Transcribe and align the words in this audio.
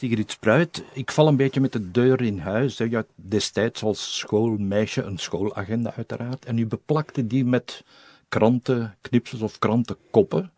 Sigrid 0.00 0.30
Spruit, 0.30 0.84
ik 0.92 1.10
val 1.10 1.28
een 1.28 1.36
beetje 1.36 1.60
met 1.60 1.72
de 1.72 1.90
deur 1.90 2.22
in 2.22 2.38
huis. 2.38 2.76
Je 2.76 2.94
had 2.94 3.06
destijds 3.14 3.82
als 3.82 4.18
schoolmeisje 4.18 5.02
een 5.02 5.18
schoolagenda 5.18 5.94
uiteraard. 5.94 6.44
En 6.44 6.58
u 6.58 6.66
beplakte 6.66 7.26
die 7.26 7.44
met 7.44 7.84
krantenknipsels 8.28 9.40
of 9.40 9.58
krantenkoppen. 9.58 10.52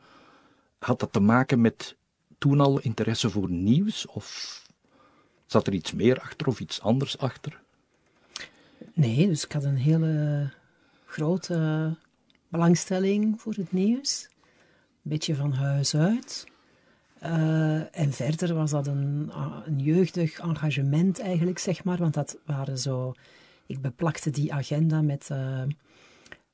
Had 0.78 1.00
dat 1.00 1.12
te 1.12 1.20
maken 1.20 1.60
met 1.60 1.96
toen 2.38 2.60
al 2.60 2.80
interesse 2.80 3.30
voor 3.30 3.50
nieuws? 3.50 4.06
Of 4.06 4.58
zat 5.46 5.66
er 5.66 5.72
iets 5.72 5.92
meer 5.92 6.20
achter 6.20 6.46
of 6.46 6.60
iets 6.60 6.80
anders 6.80 7.18
achter? 7.18 7.60
Nee, 8.94 9.26
dus 9.26 9.44
ik 9.44 9.52
had 9.52 9.64
een 9.64 9.76
hele 9.76 10.50
grote 11.04 11.96
belangstelling 12.48 13.40
voor 13.40 13.54
het 13.54 13.72
nieuws. 13.72 14.28
Een 14.30 15.10
beetje 15.10 15.34
van 15.34 15.52
huis 15.52 15.96
uit. 15.96 16.50
Uh, 17.24 17.98
en 17.98 18.12
verder 18.12 18.54
was 18.54 18.70
dat 18.70 18.86
een, 18.86 19.32
een, 19.64 19.78
jeugdig 19.78 20.38
engagement 20.38 21.20
eigenlijk, 21.20 21.58
zeg 21.58 21.84
maar. 21.84 21.98
Want 21.98 22.14
dat 22.14 22.38
waren 22.44 22.78
zo... 22.78 23.14
Ik 23.66 23.80
beplakte 23.80 24.30
die 24.30 24.52
agenda 24.52 25.02
met 25.02 25.28
uh, 25.32 25.62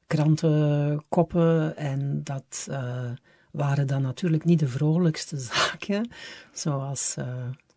krantenkoppen 0.06 1.76
en 1.76 2.20
dat... 2.24 2.66
Uh, 2.70 3.10
waren 3.50 3.86
dan 3.86 4.02
natuurlijk 4.02 4.44
niet 4.44 4.58
de 4.58 4.68
vrolijkste 4.68 5.38
zaken, 5.52 6.10
zoals 6.52 7.16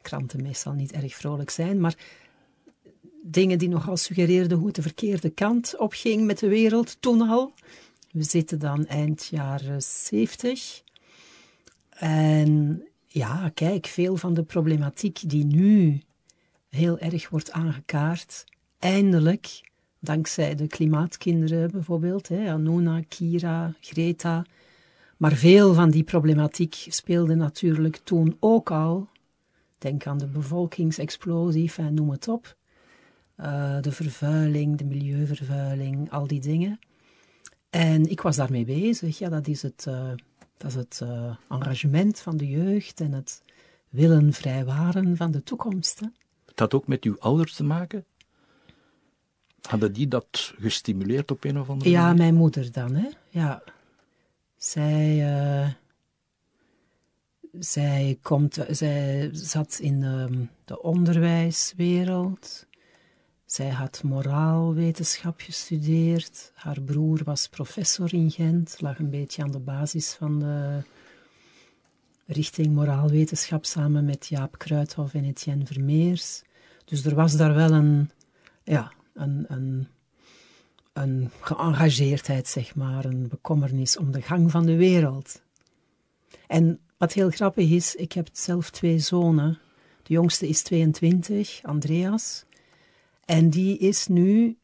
kranten 0.02 0.42
meestal 0.42 0.74
niet 0.74 0.92
erg 0.92 1.16
vrolijk 1.16 1.50
zijn, 1.50 1.80
maar 1.80 1.96
dingen 3.22 3.58
die 3.58 3.70
nogal 3.70 3.98
suggereerden 3.98 4.58
hoe 4.58 4.68
het 4.68 4.76
de 4.76 4.82
verkeerde 4.82 5.30
kant 5.30 5.78
opging 5.78 6.26
met 6.26 6.40
de 6.40 6.48
wereld 6.48 7.02
toen 7.02 7.30
al. 7.30 7.54
We 8.12 8.24
zitten 8.24 8.60
dan 8.60 8.86
eind 8.86 9.28
jaren 9.32 9.82
zeventig. 9.82 10.82
En 12.02 12.84
ja, 13.08 13.52
kijk, 13.54 13.86
veel 13.86 14.18
van 14.18 14.34
de 14.34 14.44
problematiek 14.44 15.30
die 15.30 15.46
nu 15.46 16.02
heel 16.70 17.00
erg 17.00 17.30
wordt 17.30 17.52
aangekaart, 17.52 18.44
eindelijk, 18.80 19.72
dankzij 20.00 20.56
de 20.56 20.68
klimaatkinderen 20.68 21.72
bijvoorbeeld, 21.72 22.28
hè, 22.28 22.52
Anuna, 22.52 23.02
Kira, 23.08 23.74
Greta, 23.80 24.46
maar 25.18 25.32
veel 25.32 25.74
van 25.74 25.90
die 25.90 26.04
problematiek 26.04 26.86
speelde 26.88 27.36
natuurlijk 27.36 28.00
toen 28.04 28.38
ook 28.40 28.72
al. 28.72 29.08
Denk 29.78 30.08
aan 30.08 30.18
de 30.18 30.28
bevolkingsexplosie, 30.28 31.72
en 31.78 31.94
noem 31.94 32.10
het 32.10 32.28
op. 32.28 32.56
Uh, 33.40 33.82
de 33.82 33.92
vervuiling, 33.92 34.78
de 34.78 34.86
milieuvervuiling, 34.86 36.12
al 36.12 36.28
die 36.28 36.42
dingen. 36.42 36.80
En 37.70 38.10
ik 38.10 38.22
was 38.22 38.36
daarmee 38.36 38.66
bezig. 38.66 39.18
Ja, 39.18 39.30
dat 39.30 39.48
is 39.48 39.62
het, 39.62 39.86
uh, 39.88 40.12
dat 40.62 40.70
is 40.72 40.76
het 40.76 41.00
uh, 41.04 41.36
engagement 41.50 42.20
van 42.20 42.38
de 42.38 42.50
jeugd 42.50 43.02
en 43.02 43.12
het 43.12 43.44
willen 43.90 44.34
vrijwaren 44.34 45.18
van 45.18 45.32
de 45.32 45.44
toekomst. 45.44 46.00
Hè. 46.00 46.08
Het 46.46 46.60
had 46.60 46.74
ook 46.74 46.88
met 46.88 47.04
uw 47.04 47.16
ouders 47.20 47.54
te 47.54 47.64
maken? 47.64 48.06
Hadden 49.62 49.94
die 49.94 50.08
dat 50.08 50.54
gestimuleerd 50.60 51.32
op 51.32 51.44
een 51.44 51.60
of 51.60 51.70
andere 51.70 51.90
manier? 51.90 52.08
Ja, 52.08 52.14
mijn 52.14 52.36
moeder 52.36 52.72
dan, 52.72 52.96
hè. 52.96 53.10
Ja. 53.30 53.64
Zij, 54.58 55.18
uh, 55.18 55.70
zij, 57.60 58.18
komt, 58.22 58.66
zij 58.70 59.30
zat 59.32 59.80
in 59.82 60.00
de 60.66 60.82
onderwijswereld. 60.82 62.66
Zij 63.52 63.70
had 63.70 64.04
moraalwetenschap 64.04 65.40
gestudeerd. 65.40 66.52
Haar 66.56 66.82
broer 66.82 67.22
was 67.24 67.48
professor 67.48 68.14
in 68.14 68.32
Gent, 68.32 68.76
lag 68.82 69.00
een 69.00 69.10
beetje 69.10 69.44
aan 69.44 69.52
de 69.52 69.60
basis 69.60 70.14
van 70.14 70.40
de 70.40 70.84
richting 72.26 72.68
moraalwetenschap 72.74 73.66
samen 73.66 74.06
met 74.06 74.28
Jaap 74.28 74.58
Kruithof 74.58 75.14
en 75.14 75.24
Etienne 75.24 75.66
Vermeers. 75.66 76.42
Dus 76.86 77.06
er 77.06 77.16
was 77.16 77.38
daar 77.38 77.54
wel 77.54 77.72
een, 77.72 78.10
ja, 78.64 78.92
een, 79.14 79.46
een, 79.48 79.88
een 80.94 81.30
geëngageerdheid, 81.42 82.48
zeg 82.48 82.76
maar, 82.76 83.06
een 83.06 83.28
bekommernis 83.28 83.98
om 83.98 84.12
de 84.12 84.22
gang 84.22 84.52
van 84.52 84.66
de 84.66 84.76
wereld. 84.76 85.42
En 86.48 86.80
wat 86.98 87.14
heel 87.14 87.30
grappig 87.30 87.70
is, 87.70 87.96
ik 87.96 88.12
heb 88.12 88.30
zelf 88.32 88.70
twee 88.70 89.00
zonen. 89.00 89.60
De 90.04 90.14
jongste 90.14 90.48
is 90.48 90.62
22, 90.62 91.60
Andreas. 91.64 92.46
En 93.32 93.50
die 93.50 93.78
is 93.78 94.08
nu, 94.08 94.58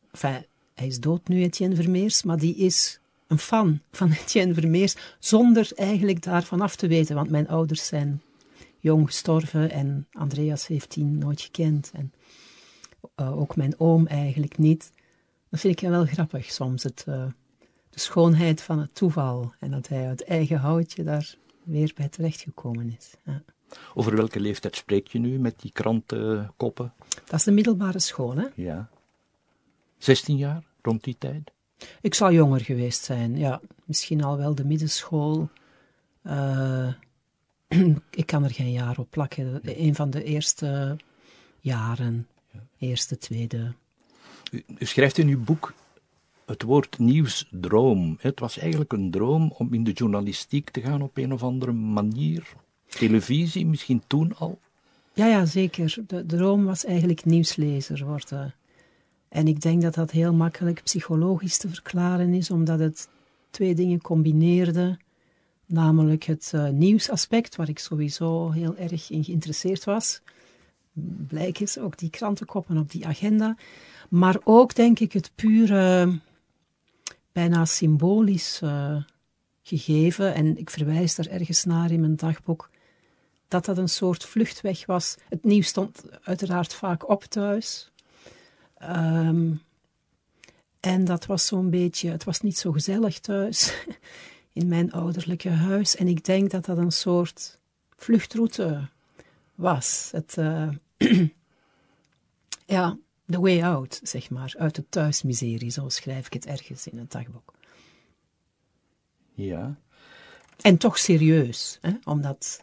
hij 0.73 0.87
is 0.87 0.99
dood 0.99 1.27
nu, 1.27 1.41
Etienne 1.43 1.75
Vermeers, 1.75 2.23
maar 2.23 2.37
die 2.37 2.55
is 2.55 2.99
een 3.27 3.37
fan 3.37 3.79
van 3.91 4.11
Etienne 4.21 4.53
Vermeers, 4.53 4.95
zonder 5.19 5.71
eigenlijk 5.75 6.23
daarvan 6.23 6.61
af 6.61 6.75
te 6.75 6.87
weten, 6.87 7.15
want 7.15 7.29
mijn 7.29 7.47
ouders 7.47 7.85
zijn 7.85 8.21
jong 8.79 9.05
gestorven 9.05 9.71
en 9.71 10.07
Andreas 10.11 10.67
heeft 10.67 10.93
die 10.93 11.03
nooit 11.03 11.41
gekend. 11.41 11.91
En 11.93 12.13
uh, 13.15 13.39
ook 13.39 13.55
mijn 13.55 13.79
oom 13.79 14.07
eigenlijk 14.07 14.57
niet. 14.57 14.91
Dat 15.49 15.59
vind 15.59 15.81
ik 15.81 15.89
wel 15.89 16.05
grappig 16.05 16.51
soms, 16.51 16.83
het, 16.83 17.05
uh, 17.09 17.25
de 17.89 17.99
schoonheid 17.99 18.61
van 18.61 18.79
het 18.79 18.95
toeval 18.95 19.53
en 19.59 19.71
dat 19.71 19.87
hij 19.87 20.07
uit 20.07 20.23
eigen 20.23 20.57
houtje 20.57 21.03
daar 21.03 21.35
weer 21.63 21.91
bij 21.95 22.09
terechtgekomen 22.09 22.95
is. 22.97 23.13
Ja. 23.25 23.43
Over 23.93 24.15
welke 24.15 24.39
leeftijd 24.39 24.75
spreek 24.75 25.07
je 25.07 25.19
nu 25.19 25.39
met 25.39 25.59
die 25.59 25.71
krantenkoppen? 25.71 26.93
Dat 27.25 27.33
is 27.33 27.43
de 27.43 27.51
middelbare 27.51 27.99
school, 27.99 28.35
hè? 28.35 28.45
Ja. 28.55 28.89
16 29.97 30.37
jaar, 30.37 30.63
rond 30.81 31.03
die 31.03 31.15
tijd? 31.17 31.51
Ik 32.01 32.13
zou 32.13 32.33
jonger 32.33 32.61
geweest 32.61 33.03
zijn, 33.03 33.37
ja. 33.37 33.61
Misschien 33.85 34.23
al 34.23 34.37
wel 34.37 34.55
de 34.55 34.65
middenschool. 34.65 35.49
Uh, 36.23 36.93
ik 38.21 38.25
kan 38.25 38.43
er 38.43 38.53
geen 38.53 38.71
jaar 38.71 38.99
op 38.99 39.09
plakken. 39.09 39.59
Een 39.63 39.95
van 39.95 40.09
de 40.09 40.23
eerste 40.23 40.97
jaren. 41.59 42.27
Eerste, 42.79 43.17
tweede. 43.17 43.73
U, 44.51 44.63
u 44.79 44.85
schrijft 44.85 45.17
in 45.17 45.27
uw 45.27 45.43
boek 45.43 45.73
het 46.45 46.61
woord 46.61 46.99
nieuwsdroom. 46.99 48.17
Het 48.19 48.39
was 48.39 48.57
eigenlijk 48.57 48.93
een 48.93 49.11
droom 49.11 49.53
om 49.57 49.73
in 49.73 49.83
de 49.83 49.91
journalistiek 49.91 50.69
te 50.69 50.81
gaan 50.81 51.01
op 51.01 51.17
een 51.17 51.33
of 51.33 51.43
andere 51.43 51.71
manier. 51.71 52.53
Televisie, 52.89 53.65
misschien 53.65 54.03
toen 54.07 54.35
al? 54.37 54.59
Ja, 55.13 55.27
ja, 55.27 55.45
zeker. 55.45 55.97
De 56.07 56.25
droom 56.25 56.65
was 56.65 56.85
eigenlijk 56.85 57.25
nieuwslezer 57.25 58.05
worden. 58.05 58.53
En 59.29 59.47
ik 59.47 59.61
denk 59.61 59.81
dat 59.81 59.93
dat 59.93 60.11
heel 60.11 60.33
makkelijk 60.33 60.83
psychologisch 60.83 61.57
te 61.57 61.69
verklaren 61.69 62.33
is, 62.33 62.51
omdat 62.51 62.79
het 62.79 63.07
twee 63.49 63.75
dingen 63.75 64.01
combineerde. 64.01 64.97
Namelijk 65.65 66.23
het 66.23 66.51
uh, 66.55 66.69
nieuwsaspect, 66.69 67.55
waar 67.55 67.69
ik 67.69 67.79
sowieso 67.79 68.51
heel 68.51 68.75
erg 68.75 69.09
in 69.09 69.23
geïnteresseerd 69.23 69.83
was. 69.83 70.21
Blijk 71.27 71.59
is 71.59 71.77
ook 71.77 71.97
die 71.97 72.09
krantenkoppen 72.09 72.77
op 72.77 72.91
die 72.91 73.07
agenda. 73.07 73.55
Maar 74.09 74.37
ook, 74.43 74.75
denk 74.75 74.99
ik, 74.99 75.13
het 75.13 75.31
pure, 75.35 76.19
bijna 77.31 77.65
symbolisch 77.65 78.61
uh, 78.63 79.03
gegeven. 79.61 80.33
En 80.33 80.57
ik 80.57 80.69
verwijs 80.69 81.15
daar 81.15 81.27
ergens 81.27 81.63
naar 81.63 81.91
in 81.91 81.99
mijn 81.99 82.15
dagboek 82.15 82.69
dat 83.47 83.65
dat 83.65 83.77
een 83.77 83.89
soort 83.89 84.25
vluchtweg 84.25 84.85
was. 84.85 85.15
Het 85.29 85.43
nieuws 85.43 85.67
stond 85.67 86.03
uiteraard 86.23 86.73
vaak 86.73 87.09
op 87.09 87.23
thuis. 87.23 87.91
Um, 88.81 89.61
en 90.79 91.05
dat 91.05 91.25
was 91.25 91.45
zo'n 91.45 91.69
beetje, 91.69 92.11
het 92.11 92.23
was 92.23 92.41
niet 92.41 92.57
zo 92.57 92.71
gezellig 92.71 93.19
thuis 93.19 93.73
in 94.53 94.67
mijn 94.67 94.91
ouderlijke 94.91 95.49
huis. 95.49 95.95
En 95.95 96.07
ik 96.07 96.25
denk 96.25 96.51
dat 96.51 96.65
dat 96.65 96.77
een 96.77 96.91
soort 96.91 97.59
vluchtroute 97.95 98.89
was. 99.55 100.09
Het, 100.11 100.35
uh, 100.39 100.69
ja, 102.65 102.97
the 103.25 103.39
way 103.39 103.63
out, 103.63 103.99
zeg 104.03 104.29
maar, 104.29 104.53
uit 104.57 104.75
de 104.75 104.89
thuismiserie, 104.89 105.69
zo 105.71 105.89
schrijf 105.89 106.25
ik 106.25 106.33
het 106.33 106.45
ergens 106.45 106.87
in 106.87 106.97
het 106.97 107.11
dagboek. 107.11 107.53
Ja. 109.33 109.77
En 110.61 110.77
toch 110.77 110.97
serieus, 110.97 111.77
hè? 111.81 111.91
omdat 112.03 112.61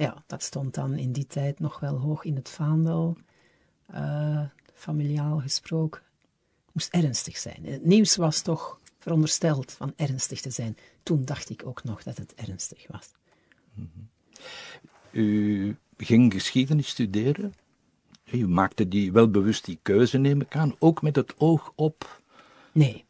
ja, 0.00 0.24
dat 0.26 0.42
stond 0.42 0.74
dan 0.74 0.94
in 0.94 1.12
die 1.12 1.26
tijd 1.26 1.60
nog 1.60 1.80
wel 1.80 1.98
hoog 1.98 2.24
in 2.24 2.36
het 2.36 2.48
vaandel. 2.48 3.16
Uh, 3.94 4.42
familiaal 4.74 5.38
gesproken. 5.38 6.02
Moest 6.72 6.92
ernstig 6.92 7.36
zijn. 7.36 7.64
Het 7.64 7.84
nieuws 7.84 8.16
was 8.16 8.40
toch 8.40 8.80
verondersteld 8.98 9.72
van 9.72 9.92
ernstig 9.96 10.40
te 10.40 10.50
zijn. 10.50 10.76
Toen 11.02 11.24
dacht 11.24 11.50
ik 11.50 11.66
ook 11.66 11.84
nog 11.84 12.02
dat 12.02 12.16
het 12.16 12.34
ernstig 12.34 12.86
was. 12.88 13.10
U 15.10 15.76
ging 15.96 16.32
geschiedenis 16.32 16.88
studeren. 16.88 17.54
U 18.32 18.48
maakte 18.48 18.88
die 18.88 19.12
wel 19.12 19.30
bewust 19.30 19.64
die 19.64 19.78
keuze, 19.82 20.18
neem 20.18 20.40
ik 20.40 20.56
aan, 20.56 20.74
ook 20.78 21.02
met 21.02 21.16
het 21.16 21.34
oog 21.38 21.72
op. 21.74 22.22
Nee. 22.72 23.04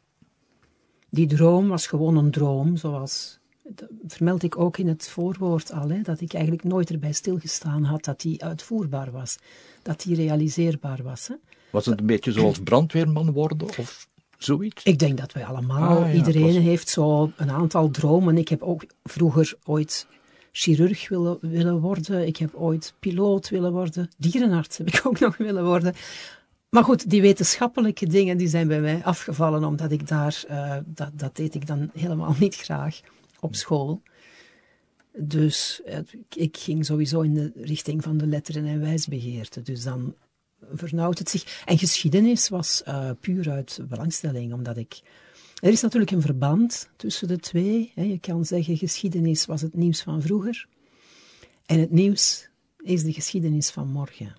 Die 1.09 1.27
droom 1.27 1.67
was 1.67 1.87
gewoon 1.87 2.17
een 2.17 2.31
droom, 2.31 2.77
zoals 2.77 3.39
dat 3.63 3.89
vermeld 4.07 4.43
ik 4.43 4.57
ook 4.57 4.77
in 4.77 4.87
het 4.87 5.07
voorwoord 5.07 5.71
al, 5.71 5.89
hè, 5.89 6.01
dat 6.01 6.21
ik 6.21 6.33
eigenlijk 6.33 6.63
nooit 6.63 6.89
erbij 6.89 7.11
stilgestaan 7.11 7.83
had 7.83 8.03
dat 8.03 8.21
die 8.21 8.43
uitvoerbaar 8.43 9.11
was, 9.11 9.37
dat 9.81 10.01
die 10.01 10.15
realiseerbaar 10.15 11.03
was. 11.03 11.27
Hè. 11.27 11.35
Was 11.71 11.85
het 11.85 11.99
een 11.99 12.05
beetje 12.05 12.31
zoals 12.31 12.59
brandweerman 12.59 13.31
worden 13.31 13.67
of 13.77 14.07
zoiets? 14.37 14.83
Ik 14.83 14.99
denk 14.99 15.17
dat 15.17 15.33
wij 15.33 15.45
allemaal, 15.45 16.03
ah, 16.03 16.13
iedereen 16.13 16.61
heeft 16.61 16.89
zo 16.89 17.31
een 17.37 17.51
aantal 17.51 17.89
dromen. 17.89 18.37
Ik 18.37 18.47
heb 18.47 18.61
ook 18.61 18.85
vroeger 19.03 19.55
ooit 19.63 20.07
chirurg 20.51 21.09
willen, 21.09 21.37
willen 21.41 21.79
worden. 21.79 22.27
Ik 22.27 22.37
heb 22.37 22.55
ooit 22.55 22.93
piloot 22.99 23.49
willen 23.49 23.71
worden. 23.71 24.09
Dierenarts 24.17 24.77
heb 24.77 24.87
ik 24.87 25.01
ook 25.03 25.19
nog 25.19 25.37
willen 25.37 25.65
worden. 25.65 25.93
Maar 26.69 26.83
goed, 26.83 27.09
die 27.09 27.21
wetenschappelijke 27.21 28.07
dingen 28.07 28.37
die 28.37 28.47
zijn 28.47 28.67
bij 28.67 28.81
mij 28.81 29.03
afgevallen, 29.03 29.63
omdat 29.63 29.91
ik 29.91 30.07
daar, 30.07 30.43
uh, 30.49 30.75
dat, 30.85 31.11
dat 31.13 31.35
deed 31.35 31.55
ik 31.55 31.67
dan 31.67 31.89
helemaal 31.93 32.35
niet 32.39 32.55
graag 32.55 32.99
op 33.41 33.55
school. 33.55 34.01
Dus 35.17 35.81
ik 36.29 36.57
ging 36.57 36.85
sowieso 36.85 37.21
in 37.21 37.33
de 37.33 37.51
richting 37.55 38.03
van 38.03 38.17
de 38.17 38.27
letteren 38.27 38.65
en 38.65 38.79
wijsbegeerte. 38.79 39.61
Dus 39.61 39.83
dan 39.83 40.15
vernauwt 40.73 41.19
het 41.19 41.29
zich. 41.29 41.63
En 41.65 41.77
geschiedenis 41.77 42.49
was 42.49 42.81
uh, 42.87 43.09
puur 43.19 43.51
uit 43.51 43.79
belangstelling, 43.89 44.53
omdat 44.53 44.77
ik... 44.77 45.01
Er 45.61 45.71
is 45.71 45.81
natuurlijk 45.81 46.11
een 46.11 46.21
verband 46.21 46.89
tussen 46.95 47.27
de 47.27 47.37
twee. 47.37 47.91
Je 47.95 48.19
kan 48.19 48.45
zeggen, 48.45 48.77
geschiedenis 48.77 49.45
was 49.45 49.61
het 49.61 49.75
nieuws 49.75 50.01
van 50.01 50.21
vroeger. 50.21 50.67
En 51.65 51.79
het 51.79 51.91
nieuws 51.91 52.49
is 52.77 53.03
de 53.03 53.13
geschiedenis 53.13 53.69
van 53.69 53.87
morgen. 53.87 54.35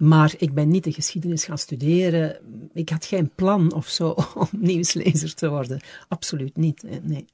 Maar 0.00 0.34
ik 0.38 0.54
ben 0.54 0.68
niet 0.68 0.84
de 0.84 0.92
geschiedenis 0.92 1.44
gaan 1.44 1.58
studeren. 1.58 2.38
Ik 2.72 2.88
had 2.88 3.04
geen 3.04 3.30
plan 3.34 3.72
of 3.72 3.88
zo 3.88 4.08
om 4.34 4.48
nieuwslezer 4.50 5.34
te 5.34 5.48
worden. 5.48 5.80
Absoluut 6.08 6.56
niet, 6.56 6.82
nee. 7.02 7.26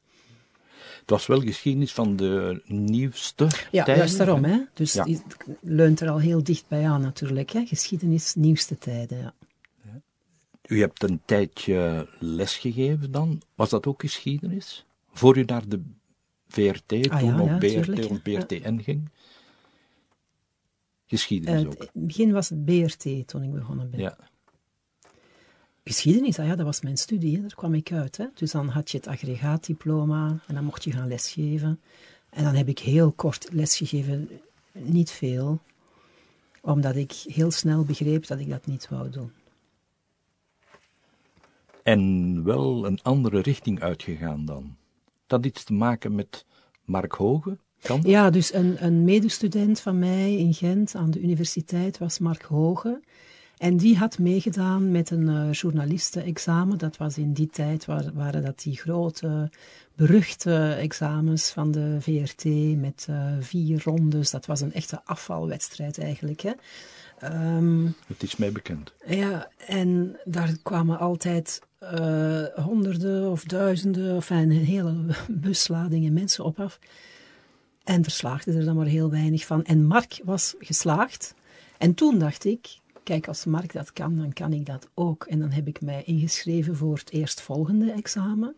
Het 1.01 1.17
was 1.17 1.27
wel 1.27 1.41
geschiedenis 1.41 1.93
van 1.93 2.17
de 2.17 2.63
nieuwste 2.67 3.45
ja, 3.45 3.85
tijden. 3.85 3.97
juist 3.97 4.19
daarom. 4.19 4.45
Hè? 4.45 4.59
Dus 4.75 4.93
ja. 4.93 5.05
die 5.05 5.23
leunt 5.61 6.01
er 6.01 6.11
al 6.11 6.19
heel 6.19 6.43
dicht 6.43 6.65
bij 6.69 6.89
aan 6.89 7.01
natuurlijk. 7.01 7.51
Hè? 7.51 7.67
Geschiedenis, 7.67 8.35
nieuwste 8.35 8.79
tijden, 8.79 9.19
ja. 9.19 9.35
U 10.69 10.81
hebt 10.81 11.03
een 11.03 11.21
tijdje 11.25 12.09
lesgegeven 12.19 13.11
dan. 13.11 13.43
Was 13.55 13.71
dat 13.71 13.87
ook 13.87 14.01
geschiedenis? 14.01 14.87
Voor 15.13 15.37
u 15.37 15.43
naar 15.43 15.69
de 15.69 15.81
VRT, 16.49 17.09
ah, 17.11 17.19
toen 17.19 17.29
ja, 17.29 17.37
nog 17.37 17.59
BRT 17.59 18.11
of 18.11 18.23
BRTN 18.23 18.79
ging? 18.79 19.11
Geschiedenis 21.09 21.63
Uh, 21.63 21.69
ook. 21.69 21.79
het 21.79 21.91
begin 21.93 22.33
was 22.33 22.49
het 22.49 22.65
BRT 22.65 23.29
toen 23.29 23.43
ik 23.43 23.53
begonnen 23.53 23.91
ben. 23.91 24.01
Ja. 24.01 24.17
Geschiedenis, 25.85 26.39
ah 26.39 26.47
ja, 26.47 26.57
dat 26.57 26.67
was 26.67 26.81
mijn 26.81 26.97
studie, 26.97 27.37
hè. 27.37 27.41
daar 27.41 27.55
kwam 27.55 27.75
ik 27.75 27.93
uit. 27.93 28.17
Hè. 28.17 28.27
Dus 28.35 28.51
dan 28.51 28.69
had 28.69 28.91
je 28.91 28.97
het 28.97 29.07
aggregaatdiploma 29.07 30.41
en 30.47 30.55
dan 30.55 30.65
mocht 30.65 30.85
je 30.85 30.93
gaan 30.93 31.09
lesgeven. 31.09 31.81
En 32.31 32.45
dan 32.45 32.55
heb 32.55 32.69
ik 32.69 32.79
heel 32.79 33.13
kort 33.13 33.49
lesgegeven, 33.53 34.29
niet 34.73 35.11
veel, 35.11 35.61
omdat 36.61 36.97
ik 36.97 37.13
heel 37.13 37.51
snel 37.51 37.85
begreep 37.85 38.27
dat 38.27 38.39
ik 38.39 38.49
dat 38.49 38.67
niet 38.67 38.89
wou 38.89 39.11
doen. 39.11 39.33
En 41.83 42.45
wel 42.45 42.87
een 42.87 43.03
andere 43.03 43.41
richting 43.41 43.81
uitgegaan 43.81 44.45
dan. 44.45 44.77
Dat 45.27 45.47
iets 45.47 45.65
te 45.65 45.73
maken 45.73 46.15
met 46.15 46.47
Mark 46.85 47.13
Hoge? 47.13 47.59
Kan 47.83 48.01
dat? 48.01 48.11
Ja, 48.11 48.31
dus 48.31 48.55
een, 48.55 48.85
een 48.85 49.05
medestudent 49.05 49.81
van 49.81 49.99
mij 49.99 50.37
in 50.37 50.55
Gent 50.55 50.95
aan 50.95 51.11
de 51.11 51.21
universiteit 51.21 51.99
was 51.99 52.19
Mark 52.19 52.43
Hoge. 52.43 53.01
En 53.59 53.77
die 53.77 53.97
had 53.97 54.19
meegedaan 54.19 54.91
met 54.91 55.11
een 55.11 55.29
uh, 55.29 55.53
journalistenexamen. 55.53 56.79
Dat 56.79 56.97
was 56.97 57.19
in 57.19 57.33
die 57.33 57.49
tijd, 57.51 57.85
waar, 57.85 58.11
waren 58.15 58.43
dat 58.43 58.63
die 58.63 58.77
grote, 58.77 59.51
beruchte 59.95 60.77
examens 60.79 61.51
van 61.51 61.71
de 61.71 61.97
VRT 62.01 62.45
met 62.77 63.07
uh, 63.11 63.33
vier 63.41 63.83
rondes. 63.85 64.31
Dat 64.31 64.47
was 64.47 64.61
een 64.61 64.73
echte 64.73 65.01
afvalwedstrijd 65.05 65.99
eigenlijk. 65.99 66.41
Hè. 66.41 66.53
Um, 67.57 67.95
Het 68.07 68.23
is 68.23 68.37
mij 68.37 68.53
bekend. 68.53 68.93
ja, 69.07 69.51
en 69.67 70.17
daar 70.25 70.57
kwamen 70.63 70.99
altijd 70.99 71.63
uh, 71.83 72.45
honderden 72.55 73.31
of 73.31 73.45
duizenden, 73.45 74.17
of 74.17 74.31
een 74.31 74.51
hele 74.51 74.95
busladingen 75.29 76.13
mensen 76.13 76.45
op 76.45 76.61
af. 76.61 76.79
En 77.89 78.05
er 78.05 78.11
slaagden 78.11 78.57
er 78.57 78.65
dan 78.65 78.77
maar 78.77 78.87
heel 78.87 79.11
weinig 79.11 79.47
van. 79.47 79.65
En 79.65 79.87
Mark 79.87 80.21
was 80.25 80.55
geslaagd. 80.59 81.35
En 81.79 81.95
toen 81.95 82.19
dacht 82.19 82.45
ik, 82.45 82.79
kijk, 83.03 83.29
als 83.29 83.45
Mark 83.45 83.73
dat 83.73 83.93
kan, 83.93 84.17
dan 84.17 84.33
kan 84.33 84.53
ik 84.53 84.67
dat 84.67 84.89
ook. 84.95 85.25
En 85.25 85.39
dan 85.39 85.51
heb 85.51 85.67
ik 85.67 85.81
mij 85.81 86.03
ingeschreven 86.05 86.77
voor 86.77 86.97
het 86.97 87.11
eerstvolgende 87.11 87.93
examen. 87.93 88.55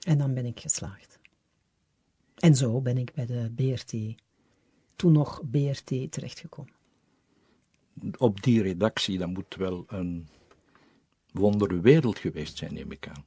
En 0.00 0.18
dan 0.18 0.34
ben 0.34 0.46
ik 0.46 0.60
geslaagd. 0.60 1.18
En 2.34 2.54
zo 2.54 2.80
ben 2.80 2.98
ik 2.98 3.12
bij 3.14 3.26
de 3.26 3.52
BRT, 3.56 3.94
toen 4.96 5.12
nog 5.12 5.42
BRT, 5.50 6.12
terechtgekomen. 6.12 6.72
Op 8.18 8.42
die 8.42 8.62
redactie, 8.62 9.18
dat 9.18 9.28
moet 9.28 9.54
wel 9.54 9.84
een 9.88 10.28
wondere 11.32 11.80
wereld 11.80 12.18
geweest 12.18 12.56
zijn, 12.56 12.74
neem 12.74 12.92
ik 12.92 13.08
aan. 13.08 13.24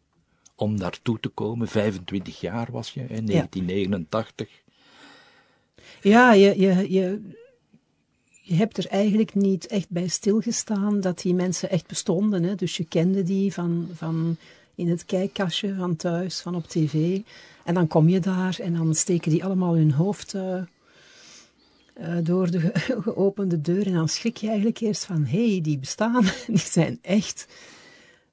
Om 0.55 0.77
daartoe 0.79 1.19
te 1.19 1.29
komen, 1.29 1.67
25 1.67 2.39
jaar 2.39 2.71
was 2.71 2.93
je, 2.93 2.99
in 2.99 3.25
1989. 3.25 4.49
Ja, 4.49 4.62
je, 6.01 6.53
je, 6.57 6.91
je, 6.91 7.21
je 8.41 8.55
hebt 8.55 8.77
er 8.77 8.87
eigenlijk 8.87 9.35
niet 9.35 9.67
echt 9.67 9.89
bij 9.89 10.07
stilgestaan 10.07 11.01
dat 11.01 11.21
die 11.21 11.33
mensen 11.33 11.69
echt 11.69 11.87
bestonden. 11.87 12.43
Hè? 12.43 12.55
Dus 12.55 12.77
je 12.77 12.85
kende 12.85 13.23
die 13.23 13.53
van, 13.53 13.89
van 13.93 14.37
in 14.75 14.89
het 14.89 15.05
kijkkastje 15.05 15.75
van 15.75 15.95
thuis, 15.95 16.39
van 16.39 16.55
op 16.55 16.67
tv. 16.67 17.19
En 17.63 17.73
dan 17.73 17.87
kom 17.87 18.09
je 18.09 18.19
daar 18.19 18.59
en 18.59 18.73
dan 18.73 18.95
steken 18.95 19.31
die 19.31 19.43
allemaal 19.43 19.75
hun 19.75 19.91
hoofd 19.91 20.33
uh, 20.33 20.61
uh, 22.01 22.17
door 22.23 22.51
de 22.51 22.71
geopende 23.01 23.61
deur. 23.61 23.85
En 23.85 23.93
dan 23.93 24.09
schrik 24.09 24.37
je 24.37 24.47
eigenlijk 24.47 24.79
eerst 24.79 25.05
van, 25.05 25.25
hé, 25.25 25.51
hey, 25.51 25.61
die 25.61 25.79
bestaan, 25.79 26.23
die 26.47 26.57
zijn 26.57 26.99
echt. 27.01 27.47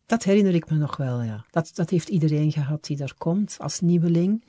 Dat 0.06 0.24
herinner 0.24 0.54
ik 0.54 0.70
me 0.70 0.76
nog 0.76 0.96
wel, 0.96 1.22
ja. 1.22 1.44
Dat, 1.50 1.70
dat 1.74 1.90
heeft 1.90 2.08
iedereen 2.08 2.52
gehad 2.52 2.84
die 2.84 2.96
daar 2.96 3.14
komt 3.18 3.56
als 3.58 3.80
nieuweling. 3.80 4.42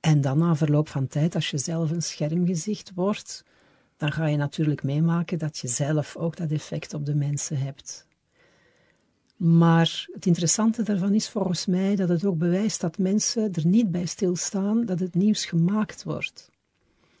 En 0.00 0.20
dan 0.20 0.38
na 0.38 0.56
verloop 0.56 0.88
van 0.88 1.06
tijd, 1.06 1.34
als 1.34 1.50
je 1.50 1.58
zelf 1.58 1.90
een 1.90 2.02
schermgezicht 2.02 2.92
wordt, 2.94 3.44
dan 3.96 4.12
ga 4.12 4.26
je 4.26 4.36
natuurlijk 4.36 4.82
meemaken 4.82 5.38
dat 5.38 5.58
je 5.58 5.68
zelf 5.68 6.16
ook 6.16 6.36
dat 6.36 6.50
effect 6.50 6.94
op 6.94 7.06
de 7.06 7.14
mensen 7.14 7.58
hebt. 7.58 8.06
Maar 9.36 10.06
het 10.12 10.26
interessante 10.26 10.82
daarvan 10.82 11.14
is 11.14 11.28
volgens 11.28 11.66
mij 11.66 11.96
dat 11.96 12.08
het 12.08 12.24
ook 12.24 12.38
bewijst 12.38 12.80
dat 12.80 12.98
mensen 12.98 13.52
er 13.52 13.66
niet 13.66 13.90
bij 13.90 14.06
stilstaan 14.06 14.84
dat 14.84 15.00
het 15.00 15.14
nieuws 15.14 15.44
gemaakt 15.44 16.04
wordt. 16.04 16.50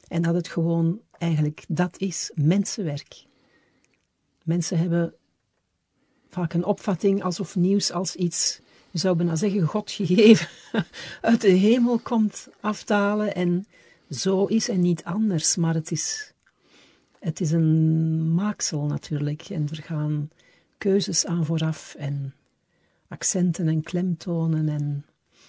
En 0.08 0.22
dat 0.22 0.34
het 0.34 0.48
gewoon 0.48 1.00
eigenlijk 1.18 1.64
dat 1.68 1.98
is, 1.98 2.30
mensenwerk. 2.34 3.24
Mensen 4.42 4.78
hebben 4.78 5.14
vaak 6.28 6.52
een 6.52 6.64
opvatting 6.64 7.22
alsof 7.22 7.56
nieuws 7.56 7.92
als 7.92 8.16
iets 8.16 8.60
je 8.96 9.02
zou 9.02 9.16
bijna 9.16 9.36
zeggen, 9.36 9.62
God 9.62 9.90
gegeven, 9.90 10.48
uit 11.20 11.40
de 11.40 11.48
hemel 11.48 11.98
komt 11.98 12.48
afdalen 12.60 13.34
en 13.34 13.66
zo 14.10 14.44
is 14.44 14.68
en 14.68 14.80
niet 14.80 15.04
anders. 15.04 15.56
Maar 15.56 15.74
het 15.74 15.90
is, 15.90 16.32
het 17.18 17.40
is 17.40 17.50
een 17.50 18.34
maaksel 18.34 18.84
natuurlijk 18.84 19.42
en 19.42 19.68
er 19.70 19.82
gaan 19.82 20.30
keuzes 20.78 21.26
aan 21.26 21.44
vooraf 21.44 21.94
en 21.98 22.34
accenten 23.08 23.68
en 23.68 23.82
klemtonen. 23.82 24.68
En 24.68 25.04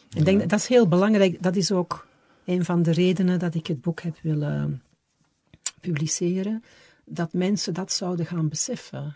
ik 0.10 0.26
denk 0.26 0.40
dat, 0.40 0.50
dat 0.50 0.60
is 0.60 0.68
heel 0.68 0.88
belangrijk. 0.88 1.44
Dat 1.44 1.56
is 1.56 1.72
ook 1.72 2.08
een 2.46 2.66
van 2.66 2.84
de 2.84 2.92
redenen 2.92 3.40
dat 3.40 3.56
ik 3.56 3.68
het 3.68 3.82
boek 3.82 4.02
heb 4.02 4.18
willen 4.22 4.84
publiceren. 5.82 6.64
Dat 7.06 7.34
mensen 7.34 7.74
dat 7.74 7.92
zouden 7.92 8.26
gaan 8.26 8.50
beseffen. 8.50 9.16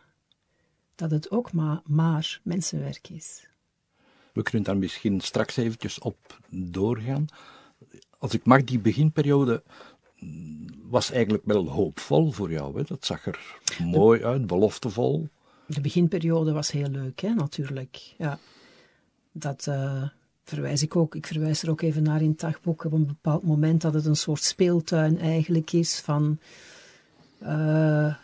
Dat 0.96 1.12
het 1.12 1.32
ook 1.32 1.54
maar, 1.54 1.82
maar 1.86 2.40
mensenwerk 2.44 3.10
is. 3.10 3.50
We 4.34 4.44
kunnen 4.44 4.64
daar 4.64 4.78
misschien 4.78 5.22
straks 5.22 5.58
eventjes 5.58 6.00
op 6.00 6.40
doorgaan. 6.50 7.26
Als 8.18 8.34
ik 8.34 8.46
mag, 8.46 8.64
die 8.64 8.80
beginperiode 8.80 9.64
was 10.90 11.12
eigenlijk 11.12 11.46
wel 11.46 11.70
hoopvol 11.70 12.32
voor 12.32 12.52
jou. 12.52 12.78
Hè? 12.78 12.84
Dat 12.84 13.06
zag 13.06 13.26
er 13.26 13.58
mooi 13.84 14.24
uit, 14.24 14.48
beloftevol. 14.48 15.30
De 15.66 15.82
beginperiode 15.82 16.52
was 16.52 16.72
heel 16.72 16.90
leuk, 16.90 17.20
hè, 17.20 17.34
natuurlijk. 17.34 18.14
Ja. 18.18 18.40
Dat 19.32 19.66
uh, 19.70 20.04
verwijs 20.44 20.82
ik 20.82 20.96
ook. 20.96 21.16
Ik 21.16 21.28
verwijs 21.28 21.64
er 21.64 21.70
ook 21.70 21.82
even 21.82 22.04
naar 22.04 22.22
in 22.22 22.30
het 22.30 22.40
dagboek 22.40 22.84
op 22.84 22.92
een 22.92 23.06
bepaald 23.06 23.44
moment 23.44 23.82
dat 23.82 23.94
het 23.94 24.06
een 24.06 24.16
soort 24.16 24.44
speeltuin 24.44 25.20
eigenlijk 25.20 25.74
is 25.74 26.00
van... 26.00 26.40
Uh, 27.44 28.16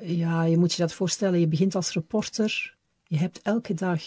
ja, 0.00 0.42
je 0.42 0.58
moet 0.58 0.72
je 0.72 0.82
dat 0.82 0.92
voorstellen. 0.92 1.40
Je 1.40 1.48
begint 1.48 1.74
als 1.74 1.92
reporter. 1.92 2.74
Je 3.04 3.18
hebt 3.18 3.42
elke 3.42 3.74
dag 3.74 4.02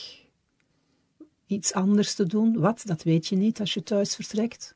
iets 1.48 1.74
anders 1.74 2.14
te 2.14 2.26
doen. 2.26 2.60
Wat, 2.60 2.82
dat 2.86 3.04
weet 3.04 3.28
je 3.28 3.36
niet 3.36 3.60
als 3.60 3.74
je 3.74 3.84
thuis 3.84 4.16
vertrekt. 4.16 4.74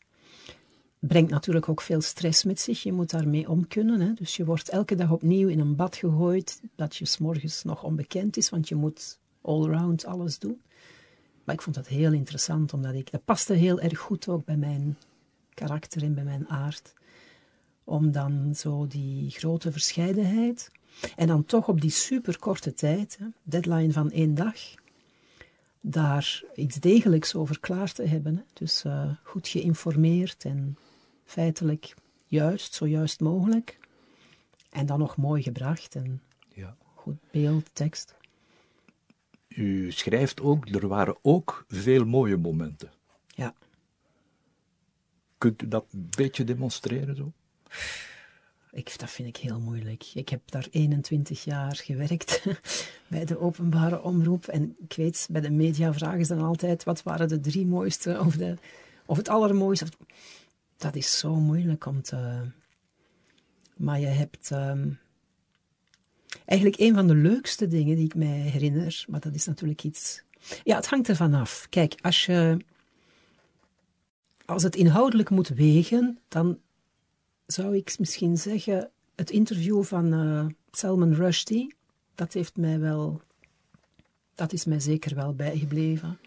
Brengt 1.00 1.32
natuurlijk 1.32 1.70
ook 1.70 1.82
veel 1.82 2.02
stress 2.02 2.44
met 2.44 2.60
zich. 2.60 2.84
Je 2.84 2.94
moet 2.94 3.10
daarmee 3.10 3.50
om 3.50 3.68
kunnen. 3.68 4.02
Hè? 4.02 4.14
Dus 4.14 4.36
je 4.36 4.46
wordt 4.46 4.70
elke 4.70 4.96
dag 4.96 5.12
opnieuw 5.12 5.48
in 5.48 5.60
een 5.60 5.76
bad 5.76 5.96
gegooid 5.96 6.62
dat 6.76 6.96
je 6.96 7.06
s'morgens 7.06 7.64
nog 7.64 7.84
onbekend 7.84 8.38
is, 8.38 8.50
want 8.50 8.68
je 8.68 8.76
moet 8.76 9.20
allround 9.42 10.06
alles 10.06 10.40
doen. 10.40 10.62
Maar 11.44 11.56
ik 11.56 11.62
vond 11.62 11.76
dat 11.76 11.88
heel 11.88 12.14
interessant, 12.14 12.74
omdat 12.74 12.94
ik, 12.94 13.12
dat 13.12 13.26
paste 13.26 13.54
heel 13.54 13.80
erg 13.80 14.00
goed 14.00 14.28
ook 14.28 14.46
bij 14.46 14.58
mijn 14.58 14.98
karakter 15.54 16.04
en 16.04 16.14
bij 16.14 16.24
mijn 16.24 16.48
aard. 16.48 16.94
Om 17.84 18.12
dan 18.12 18.56
zo 18.56 18.88
die 18.88 19.30
grote 19.30 19.72
verscheidenheid, 19.72 20.72
en 21.16 21.28
dan 21.28 21.46
toch 21.46 21.68
op 21.68 21.82
die 21.82 21.90
superkorte 21.90 22.74
tijd, 22.74 23.18
hè, 23.20 23.26
deadline 23.44 23.92
van 23.92 24.12
één 24.12 24.36
dag, 24.36 24.56
daar 25.82 26.44
iets 26.56 26.76
degelijks 26.76 27.36
over 27.36 27.60
klaar 27.60 27.92
te 27.94 28.04
hebben. 28.04 28.36
Hè. 28.36 28.44
Dus 28.54 28.84
uh, 28.86 29.12
goed 29.24 29.48
geïnformeerd 29.48 30.46
en 30.46 30.78
feitelijk 31.26 31.94
juist, 32.26 32.74
zo 32.74 32.88
juist 32.88 33.20
mogelijk. 33.20 33.78
En 34.70 34.86
dan 34.86 35.00
nog 35.00 35.18
mooi 35.18 35.44
gebracht 35.44 35.96
en 35.96 36.22
Ja. 36.54 36.76
goed 36.94 37.18
beeld, 37.32 37.70
tekst. 37.74 38.16
U 39.48 39.92
schrijft 39.92 40.42
ook, 40.42 40.68
er 40.70 40.88
waren 40.88 41.18
ook 41.22 41.66
veel 41.68 42.06
mooie 42.06 42.38
momenten. 42.38 42.92
Ja. 43.28 43.54
Kunt 45.38 45.62
u 45.62 45.68
dat 45.68 45.86
een 45.92 46.10
beetje 46.18 46.44
demonstreren 46.44 47.16
zo? 47.16 47.32
Ik, 48.72 49.00
dat 49.00 49.10
vind 49.10 49.28
ik 49.28 49.38
heel 49.38 49.60
moeilijk. 49.60 50.12
Ik 50.14 50.30
heb 50.30 50.42
daar 50.46 50.68
21 50.72 51.44
jaar 51.44 51.76
gewerkt 51.76 52.44
bij 53.08 53.26
de 53.26 53.40
openbare 53.40 54.02
omroep. 54.02 54.48
En 54.48 54.76
ik 54.80 54.94
weet, 54.94 55.28
bij 55.32 55.42
de 55.42 55.50
media 55.50 55.94
vragen 55.94 56.26
ze 56.26 56.36
dan 56.36 56.46
altijd: 56.46 56.84
wat 56.84 57.04
waren 57.04 57.28
de 57.28 57.40
drie 57.40 57.66
mooiste 57.66 58.20
of, 58.20 58.36
de, 58.36 58.56
of 59.06 59.18
het 59.18 59.30
allermooiste? 59.30 59.86
Dat 60.78 60.96
is 60.96 61.18
zo 61.18 61.36
moeilijk 61.36 61.86
om 61.86 62.02
te. 62.02 62.42
Maar 63.78 64.00
je 64.00 64.08
hebt. 64.08 64.52
ehm, 64.52 64.90
eigenlijk 66.46 66.80
een 66.82 66.94
van 66.94 67.08
de 67.08 67.16
leukste 67.16 67.68
dingen 67.68 67.96
die 67.96 68.06
ik 68.06 68.16
mij 68.16 68.28
herinner, 68.28 69.06
maar 69.08 69.20
dat 69.20 69.36
is 69.36 69.46
natuurlijk 69.46 69.84
iets. 69.84 70.24
Ja, 70.64 70.76
het 70.76 70.88
hangt 70.88 71.10
ervan 71.10 71.34
af. 71.34 71.68
Kijk, 71.70 71.96
als 72.02 72.26
je. 72.26 72.58
Als 74.46 74.64
het 74.64 74.76
inhoudelijk 74.76 75.30
moet 75.30 75.48
wegen, 75.48 76.20
dan 76.28 76.60
zou 77.52 77.76
ik 77.76 78.00
misschien 78.00 78.38
zeggen, 78.38 78.92
het 79.16 79.30
interview 79.30 79.84
van 79.84 80.14
eh, 80.14 80.46
Salman 80.72 81.14
Rushdie, 81.14 81.76
dat 82.16 82.34
heeft 82.34 82.58
mij 82.58 82.80
wel, 82.80 83.22
dat 84.36 84.54
is 84.54 84.66
mij 84.66 84.80
zeker 84.80 85.16
wel 85.16 85.34
bijgebleven. 85.34 86.20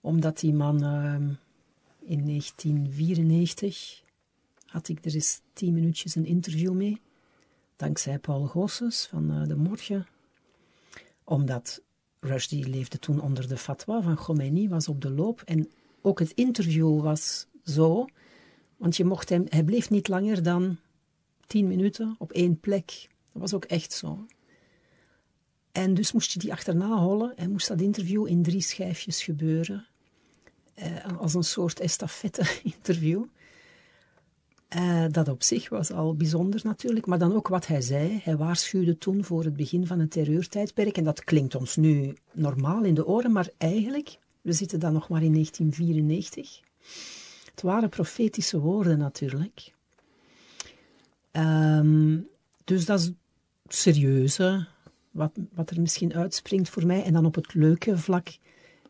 Omdat 0.00 0.38
die 0.38 0.54
man 0.54 0.82
ehm, 0.82 1.28
in 2.00 2.26
1994 2.26 4.02
had 4.66 4.88
ik 4.88 5.04
er 5.04 5.14
eens 5.14 5.40
tien 5.52 5.74
minuutjes 5.74 6.14
een 6.14 6.26
interview 6.26 6.72
mee, 6.72 7.00
dankzij 7.76 8.18
Paul 8.18 8.46
Gosses 8.46 9.06
van 9.06 9.30
eh, 9.30 9.48
De 9.48 9.56
Morgen. 9.56 10.06
Omdat 11.24 11.82
Rushdie 12.20 12.68
leefde 12.68 12.98
toen 12.98 13.20
onder 13.20 13.48
de 13.48 13.56
fatwa 13.56 14.02
van 14.02 14.16
Khomeini, 14.16 14.68
was 14.68 14.88
op 14.88 15.00
de 15.00 15.10
loop. 15.10 15.40
En 15.40 15.70
ook 16.00 16.18
het 16.18 16.30
interview 16.30 17.00
was 17.02 17.46
zo, 17.64 18.06
want 18.76 18.96
je 18.96 19.04
mocht 19.04 19.28
hem, 19.28 19.44
hij 19.48 19.64
bleef 19.64 19.90
niet 19.90 20.08
langer 20.08 20.42
dan 20.42 20.76
tien 21.46 21.66
minuten 21.66 22.14
op 22.18 22.32
één 22.32 22.60
plek. 22.60 23.08
Dat 23.32 23.42
was 23.42 23.54
ook 23.54 23.64
echt 23.64 23.92
zo. 23.92 24.26
En 25.72 25.94
dus 25.94 26.12
moest 26.12 26.32
je 26.32 26.38
die 26.38 26.52
achterna 26.52 26.98
hollen 26.98 27.36
en 27.36 27.50
moest 27.50 27.68
dat 27.68 27.80
interview 27.80 28.26
in 28.26 28.42
drie 28.42 28.60
schijfjes 28.60 29.22
gebeuren. 29.22 29.86
Eh, 30.74 31.18
als 31.18 31.34
een 31.34 31.44
soort 31.44 31.80
estafette-interview. 31.80 33.24
Eh, 34.68 35.04
dat 35.10 35.28
op 35.28 35.42
zich 35.42 35.68
was 35.68 35.92
al 35.92 36.14
bijzonder 36.14 36.60
natuurlijk, 36.64 37.06
maar 37.06 37.18
dan 37.18 37.34
ook 37.34 37.48
wat 37.48 37.66
hij 37.66 37.80
zei. 37.80 38.20
Hij 38.22 38.36
waarschuwde 38.36 38.98
toen 38.98 39.24
voor 39.24 39.44
het 39.44 39.56
begin 39.56 39.86
van 39.86 39.98
het 39.98 40.10
terreurtijdperk. 40.10 40.96
En 40.96 41.04
dat 41.04 41.24
klinkt 41.24 41.54
ons 41.54 41.76
nu 41.76 42.14
normaal 42.32 42.84
in 42.84 42.94
de 42.94 43.06
oren, 43.06 43.32
maar 43.32 43.48
eigenlijk, 43.56 44.18
we 44.40 44.52
zitten 44.52 44.80
dan 44.80 44.92
nog 44.92 45.08
maar 45.08 45.22
in 45.22 45.32
1994. 45.32 46.60
Het 47.56 47.64
waren 47.64 47.88
profetische 47.88 48.58
woorden 48.58 48.98
natuurlijk. 48.98 49.72
Ehm, 51.30 52.18
dus 52.64 52.84
dat 52.84 53.00
is 53.00 53.10
serieuze, 53.68 54.66
wat, 55.10 55.30
wat 55.54 55.70
er 55.70 55.80
misschien 55.80 56.14
uitspringt 56.14 56.68
voor 56.68 56.86
mij. 56.86 57.02
En 57.02 57.12
dan 57.12 57.26
op 57.26 57.34
het 57.34 57.54
leuke 57.54 57.98
vlak 57.98 58.38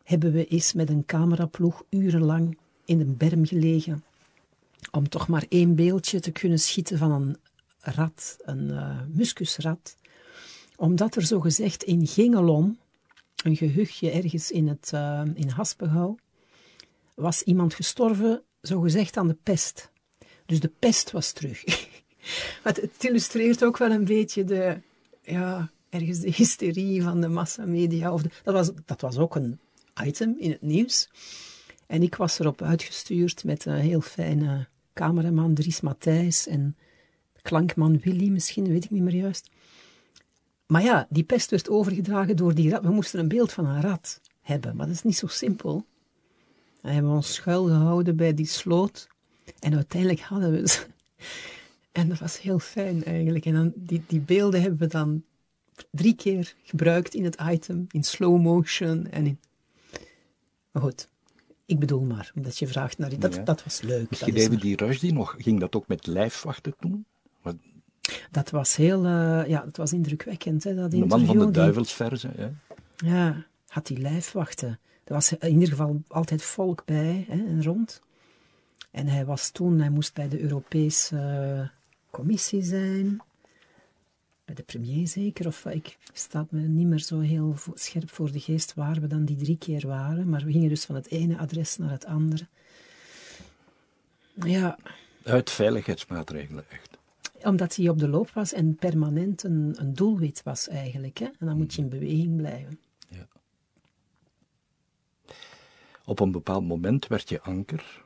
hebben 0.03 0.31
we 0.31 0.45
eens 0.45 0.73
met 0.73 0.89
een 0.89 1.05
cameraploeg 1.05 1.83
urenlang 1.89 2.57
in 2.85 2.99
een 2.99 3.17
berm 3.17 3.45
gelegen. 3.45 4.03
Om 4.91 5.09
toch 5.09 5.27
maar 5.27 5.45
één 5.49 5.75
beeldje 5.75 6.19
te 6.19 6.31
kunnen 6.31 6.59
schieten 6.59 6.97
van 6.97 7.11
een 7.11 7.37
rat, 7.79 8.37
een 8.39 8.69
uh. 8.69 9.71
Omdat 10.75 11.15
er 11.15 11.25
zogezegd 11.25 11.83
in 11.83 12.07
Gengelon, 12.07 12.79
een 13.43 13.55
gehuchtje 13.55 14.11
ergens 14.11 14.51
in, 14.51 14.67
het, 14.67 14.91
uh, 14.93 15.21
in 15.33 15.49
Haspengouw, 15.49 16.17
was 17.13 17.43
iemand 17.43 17.73
gestorven, 17.73 18.41
zogezegd 18.67 19.17
aan 19.17 19.27
de 19.27 19.37
pest. 19.43 19.91
Dus 20.45 20.59
de 20.59 20.71
pest 20.79 21.11
was 21.11 21.31
terug. 21.31 21.63
Het 22.63 23.03
illustreert 23.03 23.63
ook 23.63 23.77
wel 23.77 23.91
een 23.91 24.05
beetje 24.05 24.43
de, 24.43 24.81
ja, 25.21 25.71
ergens 25.89 26.19
de 26.19 26.31
hysterie 26.35 27.03
van 27.03 27.21
de 27.21 27.27
massamedia. 27.27 28.13
Of 28.13 28.21
dat, 28.21 28.53
was, 28.53 28.71
dat 28.85 29.01
was 29.01 29.17
ook 29.17 29.35
een 29.35 29.59
item 30.03 30.35
in 30.39 30.51
het 30.51 30.61
nieuws. 30.61 31.09
En 31.87 32.03
ik 32.03 32.15
was 32.15 32.39
erop 32.39 32.61
uitgestuurd 32.61 33.43
met 33.43 33.65
een 33.65 33.75
heel 33.75 34.01
fijne 34.01 34.67
cameraman 34.93 35.53
Dries 35.53 35.81
Matthijs 35.81 36.47
en 36.47 36.77
klankman 37.41 37.99
Willy 37.99 38.29
misschien, 38.29 38.67
weet 38.67 38.83
ik 38.83 38.89
niet 38.89 39.03
meer 39.03 39.15
juist. 39.15 39.49
Maar 40.65 40.83
ja, 40.83 41.07
die 41.09 41.23
pest 41.23 41.49
werd 41.49 41.69
overgedragen 41.69 42.35
door 42.35 42.53
die 42.53 42.69
rat. 42.69 42.83
We 42.83 42.89
moesten 42.89 43.19
een 43.19 43.27
beeld 43.27 43.53
van 43.53 43.65
een 43.65 43.81
rat 43.81 44.21
hebben, 44.41 44.75
maar 44.75 44.85
dat 44.85 44.95
is 44.95 45.03
niet 45.03 45.17
zo 45.17 45.27
simpel. 45.27 45.85
We 46.87 46.93
hebben 46.93 47.11
ons 47.11 47.33
schuil 47.33 47.65
gehouden 47.65 48.15
bij 48.15 48.33
die 48.33 48.45
sloot. 48.45 49.07
En 49.59 49.75
uiteindelijk 49.75 50.21
hadden 50.21 50.51
we 50.51 50.67
ze. 50.67 50.85
En 51.91 52.09
dat 52.09 52.19
was 52.19 52.41
heel 52.41 52.59
fijn 52.59 53.03
eigenlijk. 53.03 53.45
En 53.45 53.53
dan, 53.53 53.71
die, 53.75 54.03
die 54.07 54.19
beelden 54.19 54.61
hebben 54.61 54.79
we 54.79 54.87
dan 54.87 55.23
drie 55.91 56.15
keer 56.15 56.53
gebruikt 56.63 57.13
in 57.13 57.23
het 57.23 57.37
item. 57.49 57.85
In 57.91 58.03
slow 58.03 58.41
motion 58.41 59.07
en 59.09 59.25
in... 59.25 59.39
Maar 60.71 60.81
goed, 60.83 61.09
ik 61.65 61.79
bedoel 61.79 62.01
maar, 62.01 62.31
omdat 62.35 62.57
je 62.57 62.67
vraagt 62.67 62.97
naar... 62.97 63.19
Dat, 63.19 63.35
Ja. 63.35 63.43
dat 63.43 63.63
was 63.63 63.81
leuk. 63.81 64.09
Misschien 64.09 64.33
dat, 64.33 64.41
is 64.41 64.47
even 64.47 64.59
die 64.59 64.75
Rushdie 64.75 65.13
nog, 65.13 65.35
ging 65.37 65.59
dat 65.59 65.75
ook 65.75 65.87
met 65.87 66.07
lijfwachten? 66.07 66.73
Want 67.41 67.59
dat 68.31 68.49
was 68.49 68.75
heel... 68.75 69.05
eh, 69.05 69.43
ja, 69.47 69.61
dat 69.65 69.77
was 69.77 69.93
indrukwekkend, 69.93 70.63
hè, 70.63 70.75
dat 70.75 70.91
De 70.91 70.97
interview. 70.97 71.25
man 71.25 71.35
van 71.35 71.37
de 71.45 71.51
Die- 71.51 71.61
duivelsverzen, 71.61 72.31
hè? 72.35 72.49
Ja, 72.95 73.45
had 73.67 73.87
die 73.87 73.97
lijfwachten. 73.97 74.79
Er 75.07 75.13
was 75.13 75.33
in 75.33 75.51
ieder 75.53 75.67
geval 75.69 76.01
altijd 76.07 76.41
volk 76.43 76.85
bij 76.85 77.25
hè, 77.27 77.45
en 77.45 77.63
rond. 77.63 78.01
En 78.91 79.07
hij 79.07 79.25
was 79.25 79.49
toen, 79.49 79.79
hij 79.79 79.89
moest 79.89 80.13
bij 80.13 80.27
de 80.27 80.39
Europese 80.39 81.71
Commissie 82.09 82.63
zijn. 82.63 83.21
Bij 84.45 84.55
de 84.55 84.63
premier 84.63 85.07
zeker, 85.07 85.47
of 85.47 85.65
ik 85.65 85.97
staat 86.13 86.51
me 86.51 86.59
niet 86.59 86.87
meer 86.87 86.99
zo 86.99 87.19
heel 87.19 87.55
scherp 87.73 88.09
voor 88.09 88.31
de 88.31 88.39
geest 88.39 88.73
waar 88.73 89.01
we 89.01 89.07
dan 89.07 89.25
die 89.25 89.35
drie 89.35 89.57
keer 89.57 89.87
waren. 89.87 90.29
Maar 90.29 90.43
we 90.43 90.51
gingen 90.51 90.69
dus 90.69 90.85
van 90.85 90.95
het 90.95 91.07
ene 91.07 91.37
adres 91.37 91.77
naar 91.77 91.91
het 91.91 92.05
andere. 92.05 92.47
Ja, 94.33 94.77
Uit 95.23 95.49
veiligheidsmaatregelen, 95.51 96.63
echt. 96.69 96.97
omdat 97.45 97.75
hij 97.75 97.89
op 97.89 97.99
de 97.99 98.07
loop 98.07 98.29
was 98.29 98.53
en 98.53 98.75
permanent 98.75 99.43
een, 99.43 99.75
een 99.79 99.93
doelwit 99.93 100.41
was 100.43 100.67
eigenlijk. 100.67 101.17
Hè? 101.17 101.25
En 101.25 101.45
dan 101.45 101.57
moet 101.57 101.73
je 101.73 101.81
in 101.81 101.89
beweging 101.89 102.35
blijven. 102.37 102.79
Ja. 103.09 103.27
Op 106.07 106.19
een 106.19 106.31
bepaald 106.31 106.67
moment 106.67 107.07
werd 107.07 107.29
je 107.29 107.41
anker, 107.41 108.03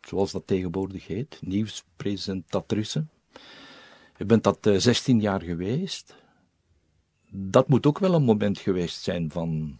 zoals 0.00 0.32
dat 0.32 0.46
tegenwoordig 0.46 1.06
heet, 1.06 1.38
nieuwspresentatrice. 1.42 3.06
Je 4.16 4.24
bent 4.24 4.44
dat 4.44 4.66
eh, 4.66 4.76
16 4.76 5.20
jaar 5.20 5.42
geweest. 5.42 6.14
Dat 7.30 7.68
moet 7.68 7.86
ook 7.86 7.98
wel 7.98 8.14
een 8.14 8.22
moment 8.22 8.58
geweest 8.58 9.02
zijn 9.02 9.30
van, 9.30 9.78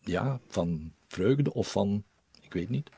ja, 0.00 0.40
van 0.46 0.92
vreugde 1.06 1.52
of 1.52 1.70
van, 1.72 2.04
ik 2.40 2.52
weet 2.52 2.68
niet. 2.68 2.90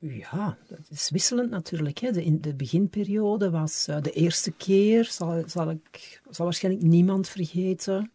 Ja, 0.00 0.58
dat 0.68 0.78
is 0.90 1.10
wisselend 1.10 1.50
natuurlijk. 1.50 1.98
Hè. 1.98 2.10
De, 2.12 2.24
in 2.24 2.40
de 2.40 2.54
beginperiode 2.54 3.50
was 3.50 3.86
eh, 3.88 4.02
de 4.02 4.10
eerste 4.12 4.50
keer, 4.50 5.04
zal, 5.04 5.42
zal, 5.46 5.70
ik, 5.70 6.20
zal 6.30 6.44
waarschijnlijk 6.44 6.84
niemand 6.86 7.28
vergeten, 7.28 8.10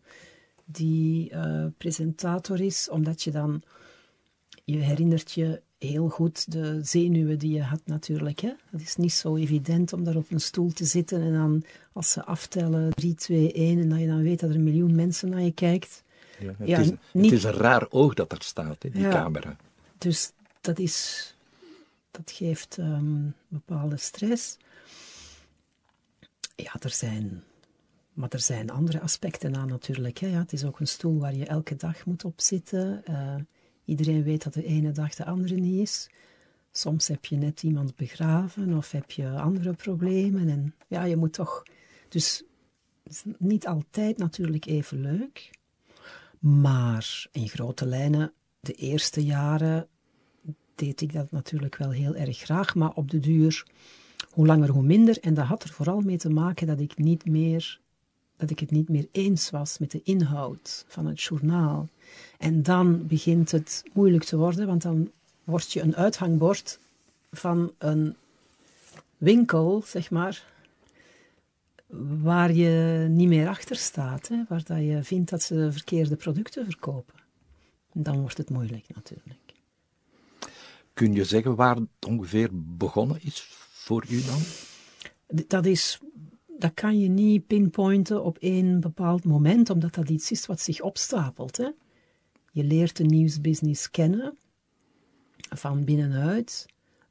die 0.66 1.30
eh, 1.30 1.66
presentator 1.78 2.62
is, 2.62 2.90
omdat 2.90 3.24
je 3.24 3.32
dan, 3.32 3.62
je 4.64 4.78
herinnert 4.78 5.32
je 5.32 5.62
heel 5.78 6.10
goed 6.10 6.52
de 6.52 6.80
zenuwen 6.84 7.40
die 7.40 7.54
je 7.54 7.62
had 7.64 7.82
natuurlijk. 7.86 8.40
Hè. 8.40 8.52
Het 8.70 8.82
is 8.82 8.96
niet 8.96 9.14
zo 9.14 9.36
evident 9.36 9.94
om 9.94 10.04
daar 10.04 10.16
op 10.16 10.32
een 10.32 10.40
stoel 10.42 10.72
te 10.72 10.86
zitten 10.86 11.22
en 11.22 11.34
dan 11.34 11.64
als 11.94 12.12
ze 12.12 12.24
aftellen 12.26 12.94
3, 12.94 13.14
2, 13.14 13.52
1 13.52 13.80
en 13.80 13.90
dat 13.90 14.00
je 14.00 14.08
dan 14.08 14.22
weet 14.24 14.40
dat 14.40 14.50
er 14.50 14.56
een 14.56 14.64
miljoen 14.64 14.96
mensen 14.96 15.30
naar 15.30 15.42
je 15.42 15.52
kijkt. 15.52 16.04
Ja, 16.40 16.54
het, 16.58 16.68
Ja, 16.68 16.78
is, 16.80 16.90
niet- 17.14 17.24
het 17.26 17.32
is 17.34 17.44
een 17.44 17.52
raar 17.52 17.86
oog 17.90 18.14
dat 18.14 18.32
er 18.32 18.42
staat, 18.42 18.84
hè, 18.84 18.90
die 18.90 19.02
Ja. 19.02 19.10
camera. 19.10 19.56
Dus 19.98 20.32
dat 20.62 20.80
is, 20.80 21.35
dat 22.16 22.32
geeft 22.32 22.78
ehm, 22.78 23.30
bepaalde 23.48 23.98
stress. 23.98 24.58
Ja, 26.56 26.76
er 26.80 26.90
zijn, 26.90 27.44
maar 28.14 28.30
er 28.30 28.40
zijn 28.40 28.70
andere 28.70 29.02
aspecten 29.02 29.56
aan 29.56 29.68
natuurlijk. 29.68 30.18
Hè. 30.18 30.28
Ja, 30.28 30.40
het 30.40 30.54
is 30.54 30.64
ook 30.64 30.80
een 30.80 30.88
stoel 30.88 31.20
waar 31.20 31.36
je 31.36 31.46
elke 31.46 31.76
dag 31.76 32.06
moet 32.06 32.26
op 32.26 32.42
zitten. 32.42 33.06
Eh, 33.06 33.36
iedereen 33.86 34.24
weet 34.24 34.44
dat 34.44 34.54
de 34.54 34.66
ene 34.66 34.92
dag 34.92 35.16
de 35.16 35.26
andere 35.26 35.56
niet 35.56 35.82
is. 35.82 36.10
Soms 36.72 37.08
heb 37.08 37.26
je 37.26 37.36
net 37.36 37.64
iemand 37.64 37.96
begraven 37.96 38.78
of 38.78 38.92
heb 38.92 39.12
je 39.12 39.30
andere 39.30 39.74
problemen. 39.74 40.50
En 40.50 40.76
ja, 40.88 41.04
je 41.04 41.16
moet 41.16 41.34
toch. 41.34 41.64
Dus 42.10 42.44
het 43.04 43.14
is 43.14 43.24
niet 43.38 43.68
altijd 43.68 44.18
natuurlijk 44.18 44.66
even 44.66 45.02
leuk. 45.02 45.50
Maar 46.40 47.28
in 47.32 47.50
grote 47.50 47.86
lijnen 47.86 48.34
de 48.60 48.74
eerste 48.74 49.24
jaren 49.24 49.88
deed 50.76 51.02
ik 51.02 51.14
dat 51.14 51.32
natuurlijk 51.32 51.76
wel 51.76 51.92
heel 51.92 52.16
erg 52.16 52.38
graag, 52.38 52.76
maar 52.76 52.94
op 52.94 53.12
de 53.12 53.20
duur, 53.20 53.66
hoe 54.30 54.46
langer 54.46 54.70
hoe 54.70 54.84
minder. 54.84 55.20
En 55.20 55.34
dat 55.34 55.46
had 55.46 55.64
er 55.64 55.70
vooral 55.70 56.02
mee 56.02 56.18
te 56.18 56.30
maken 56.30 56.68
dat 56.68 56.80
ik, 56.80 56.98
niet 56.98 57.26
meer, 57.26 57.80
dat 58.38 58.50
ik 58.50 58.60
het 58.60 58.72
niet 58.72 58.90
meer 58.90 59.08
eens 59.12 59.50
was 59.50 59.78
met 59.78 59.92
de 59.92 60.02
inhoud 60.04 60.86
van 60.88 61.06
het 61.06 61.22
journaal. 61.22 61.88
En 62.38 62.64
dan 62.64 63.08
begint 63.08 63.52
het 63.52 63.84
moeilijk 63.94 64.24
te 64.24 64.38
worden, 64.38 64.68
want 64.68 64.82
dan 64.82 65.12
word 65.44 65.72
je 65.72 65.82
een 65.82 65.96
uithangbord 65.96 66.80
van 67.32 67.72
een 67.78 68.16
winkel, 69.18 69.84
zeg 69.86 70.12
maar, 70.12 70.44
waar 72.22 72.54
je 72.54 73.06
niet 73.10 73.28
meer 73.28 73.48
achter 73.48 73.76
staat, 73.76 74.28
hè, 74.28 74.44
waar 74.48 74.64
dat 74.64 74.78
je 74.78 75.04
vindt 75.04 75.30
dat 75.30 75.44
ze 75.44 75.72
verkeerde 75.72 76.16
producten 76.16 76.66
verkopen. 76.66 77.14
En 77.94 78.04
dan 78.04 78.20
wordt 78.20 78.38
het 78.38 78.50
moeilijk 78.50 78.86
natuurlijk. 78.96 79.45
Kun 80.96 81.14
je 81.14 81.24
zeggen 81.24 81.56
waar 81.56 81.76
het 81.76 82.06
ongeveer 82.08 82.50
begonnen 82.54 83.18
is 83.22 83.48
voor 83.72 84.06
u 84.10 84.22
dan? 84.22 84.42
Dat 85.48 85.66
is 85.66 86.00
dat 86.58 86.74
kan 86.74 87.00
je 87.00 87.10
niet 87.10 87.48
pinpointen 87.48 88.24
op 88.24 88.38
één 88.38 88.80
bepaald 88.80 89.24
moment, 89.24 89.70
omdat 89.70 89.94
dat 89.94 90.10
iets 90.10 90.32
is 90.32 90.46
wat 90.46 90.62
zich 90.62 90.82
opstapelt. 90.82 91.58
Hè? 91.58 91.70
Je 92.52 92.64
leert 92.64 92.98
de 92.98 93.04
nieuwsbusiness 93.04 93.92
kennen 93.92 94.38
van 95.50 95.84
binnenuit. 95.84 96.66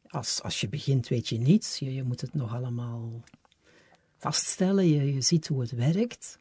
Als, 0.06 0.42
als 0.42 0.60
je 0.60 0.68
begint 0.68 1.08
weet 1.08 1.28
je 1.28 1.38
niets, 1.38 1.78
je, 1.78 1.94
je 1.94 2.02
moet 2.02 2.20
het 2.20 2.34
nog 2.34 2.54
allemaal 2.54 3.22
vaststellen, 4.16 4.88
je, 4.88 5.14
je 5.14 5.20
ziet 5.20 5.46
hoe 5.46 5.60
het 5.60 5.70
werkt. 5.70 6.38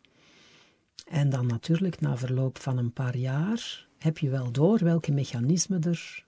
En 1.05 1.29
dan 1.29 1.45
natuurlijk 1.45 1.99
na 1.99 2.17
verloop 2.17 2.59
van 2.59 2.77
een 2.77 2.93
paar 2.93 3.17
jaar 3.17 3.87
heb 3.97 4.17
je 4.17 4.29
wel 4.29 4.51
door 4.51 4.79
welke 4.83 5.11
mechanismen 5.11 5.83
er 5.83 6.25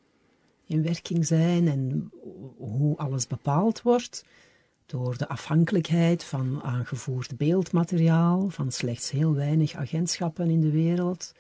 in 0.68 0.84
werking 0.84 1.26
zijn 1.26 1.68
en 1.68 2.12
hoe 2.58 2.98
alles 2.98 3.28
bepaald 3.28 3.82
wordt 3.82 4.26
door 4.86 5.18
de 5.18 5.28
afhankelijkheid 5.28 6.24
van 6.24 6.62
aangevoerd 6.64 7.38
beeldmateriaal, 7.38 8.50
van 8.50 8.72
slechts 8.72 9.12
heel 9.12 9.34
weinig 9.34 9.74
agentschappen 9.74 10.50
in 10.50 10.62
de 10.62 10.72
wereld, 10.72 11.34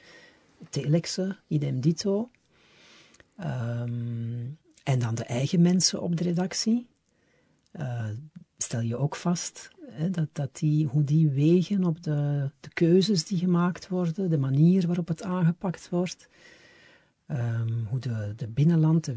telexen, 0.69 1.39
idem 1.47 1.79
dito. 1.79 2.29
Ehm, 3.37 4.45
en 4.83 4.99
dan 4.99 5.15
de 5.15 5.23
eigen 5.23 5.61
mensen 5.61 6.01
op 6.01 6.15
de 6.15 6.23
redactie. 6.23 6.87
Uh, 7.79 8.09
stel 8.57 8.81
je 8.81 8.97
ook 8.97 9.15
vast 9.15 9.69
hè, 9.89 10.09
dat, 10.09 10.27
dat 10.31 10.55
die, 10.55 10.85
hoe 10.85 11.03
die 11.03 11.29
wegen 11.29 11.83
op 11.83 12.03
de, 12.03 12.49
de 12.59 12.69
keuzes 12.73 13.25
die 13.25 13.37
gemaakt 13.37 13.87
worden, 13.87 14.29
de 14.29 14.37
manier 14.37 14.87
waarop 14.87 15.07
het 15.07 15.23
aangepakt 15.23 15.89
wordt. 15.89 16.29
Ehm, 17.27 17.83
hoe 17.89 17.99
de, 17.99 18.33
de 18.35 18.47
binnenland, 18.47 19.05
de 19.05 19.13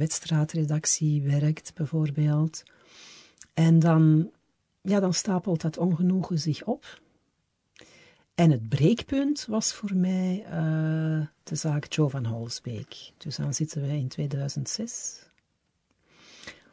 werkt 1.23 1.75
bijvoorbeeld. 1.75 2.63
En 3.55 3.79
dan, 3.79 4.31
ja, 4.83 5.01
dan 5.01 5.15
stapelt 5.15 5.61
dat 5.61 5.79
ongenoegen 5.79 6.39
zich 6.39 6.65
op. 6.65 7.01
En 8.35 8.51
het 8.51 8.69
breekpunt 8.69 9.47
was 9.47 9.73
voor 9.73 9.95
mij 9.95 10.45
uh, 10.45 11.27
de 11.43 11.55
zaak 11.55 11.93
Joe 11.93 12.09
van 12.09 12.27
Holsbeek. 12.27 13.13
Dus 13.17 13.37
dan 13.37 13.55
zitten 13.55 13.83
we 13.83 13.89
in 13.89 14.09
2006. 14.09 15.27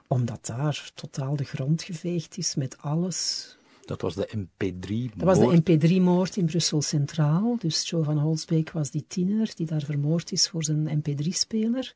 Omdat 0.07 0.45
daar 0.45 0.91
totaal 0.93 1.35
de 1.35 1.43
grond 1.43 1.83
geveegd 1.83 2.37
is 2.37 2.55
met 2.55 2.77
alles. 2.77 3.57
Dat 3.85 4.01
was 4.01 4.15
de 4.15 4.29
MP3-moord? 4.37 5.19
Dat 5.19 5.37
was 5.37 5.39
de 5.39 5.61
MP3-moord 5.61 6.37
in 6.37 6.45
Brussel 6.45 6.81
Centraal. 6.81 7.55
Dus 7.59 7.89
Joe 7.89 8.03
van 8.03 8.17
Holsbeek 8.17 8.71
was 8.71 8.91
die 8.91 9.05
tiener 9.07 9.51
die 9.55 9.65
daar 9.65 9.83
vermoord 9.83 10.31
is 10.31 10.49
voor 10.49 10.63
zijn 10.63 11.03
MP3-speler. 11.03 11.93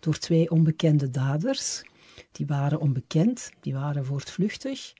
Door 0.00 0.18
twee 0.18 0.50
onbekende 0.50 1.10
daders. 1.10 1.82
Die 2.32 2.46
waren 2.46 2.80
onbekend, 2.80 3.50
die 3.60 3.72
waren 3.72 4.04
voortvluchtig. 4.04 4.92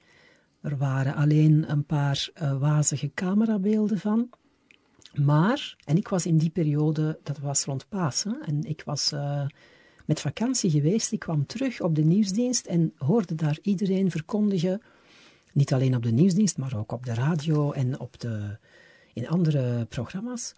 Er 0.61 0.77
waren 0.77 1.15
alleen 1.15 1.71
een 1.71 1.85
paar 1.85 2.29
uh, 2.43 2.59
wazige 2.59 3.11
camerabeelden 3.15 3.99
van. 3.99 4.31
Maar, 5.15 5.77
en 5.85 5.97
ik 5.97 6.09
was 6.09 6.27
in 6.27 6.37
die 6.37 6.51
periode, 6.51 7.19
dat 7.23 7.39
was 7.39 7.65
rond 7.65 7.89
Pasen, 7.89 8.43
en 8.47 8.63
ik 8.63 8.83
was 8.85 9.13
uh, 9.13 9.47
met 10.07 10.21
vakantie 10.21 10.71
geweest. 10.71 11.13
Ik 11.13 11.19
kwam 11.19 11.47
terug 11.47 11.81
op 11.81 11.95
de 11.95 12.05
nieuwsdienst 12.05 12.67
en 12.67 12.93
hoorde 12.97 13.35
daar 13.35 13.59
iedereen 13.63 14.11
verkondigen, 14.11 14.83
niet 15.57 15.73
alleen 15.73 15.97
op 15.97 16.03
de 16.03 16.13
nieuwsdienst, 16.13 16.59
maar 16.59 16.77
ook 16.77 16.93
op 16.93 17.07
de 17.07 17.15
radio 17.15 17.73
en 17.73 18.01
op 18.01 18.21
de, 18.21 18.59
in 19.13 19.29
andere 19.29 19.85
programma's, 19.85 20.55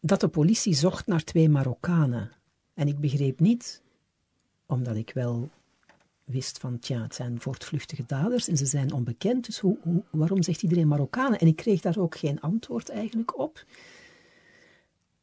dat 0.00 0.20
de 0.20 0.28
politie 0.28 0.74
zocht 0.74 1.06
naar 1.06 1.24
twee 1.24 1.48
Marokkanen. 1.48 2.30
En 2.74 2.88
ik 2.88 2.98
begreep 2.98 3.40
niet, 3.40 3.82
omdat 4.66 4.96
ik 4.96 5.10
wel 5.14 5.50
wist 6.24 6.58
van, 6.58 6.78
tja, 6.78 7.02
het 7.02 7.14
zijn 7.14 7.40
voortvluchtige 7.40 8.04
daders 8.06 8.48
en 8.48 8.56
ze 8.56 8.66
zijn 8.66 8.92
onbekend, 8.92 9.46
dus 9.46 9.58
hoe, 9.58 9.76
waarom 10.10 10.42
zegt 10.42 10.62
iedereen 10.62 10.88
Marokkanen? 10.88 11.38
En 11.38 11.46
ik 11.46 11.56
kreeg 11.56 11.80
daar 11.80 11.98
ook 11.98 12.16
geen 12.16 12.40
antwoord 12.40 12.88
eigenlijk 12.88 13.38
op. 13.38 13.64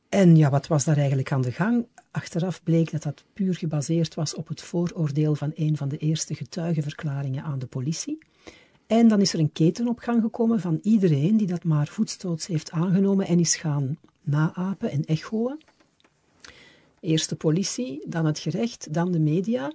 En 0.10 0.36
ja, 0.36 0.50
wat 0.50 0.68
was 0.68 0.84
daar 0.84 0.98
eigenlijk 0.98 1.32
aan 1.32 1.42
de 1.42 1.52
gang? 1.52 1.88
Achteraf 2.12 2.64
bleek 2.64 2.92
dat 2.92 3.04
dat 3.04 3.24
puur 3.34 3.56
gebaseerd 3.56 4.14
was 4.14 4.34
op 4.34 4.48
het 4.48 4.62
vooroordeel 4.62 5.36
van 5.36 5.52
een 5.56 5.78
van 5.78 5.90
de 5.90 5.98
eerste 5.98 6.36
getuigenverklaringen 6.36 7.44
aan 7.44 7.60
de 7.60 7.68
politie. 7.68 8.18
En 8.88 9.08
dan 9.08 9.22
is 9.22 9.34
er 9.34 9.40
een 9.40 9.52
keten 9.52 9.88
op 9.88 10.00
gang 10.00 10.22
gekomen 10.22 10.60
van 10.60 10.80
iedereen 10.82 11.38
die 11.38 11.48
dat 11.48 11.64
maar 11.64 11.88
voetstoots 11.88 12.48
heeft 12.48 12.72
aangenomen 12.72 13.28
en 13.28 13.40
is 13.40 13.56
gaan 13.56 13.98
naapen 14.22 14.92
en 14.92 15.06
echoen. 15.06 15.62
Eerst 17.00 17.30
de 17.30 17.36
politie, 17.36 18.04
dan 18.08 18.26
het 18.26 18.40
gerecht, 18.40 18.94
dan 18.94 19.12
de 19.12 19.20
media 19.20 19.72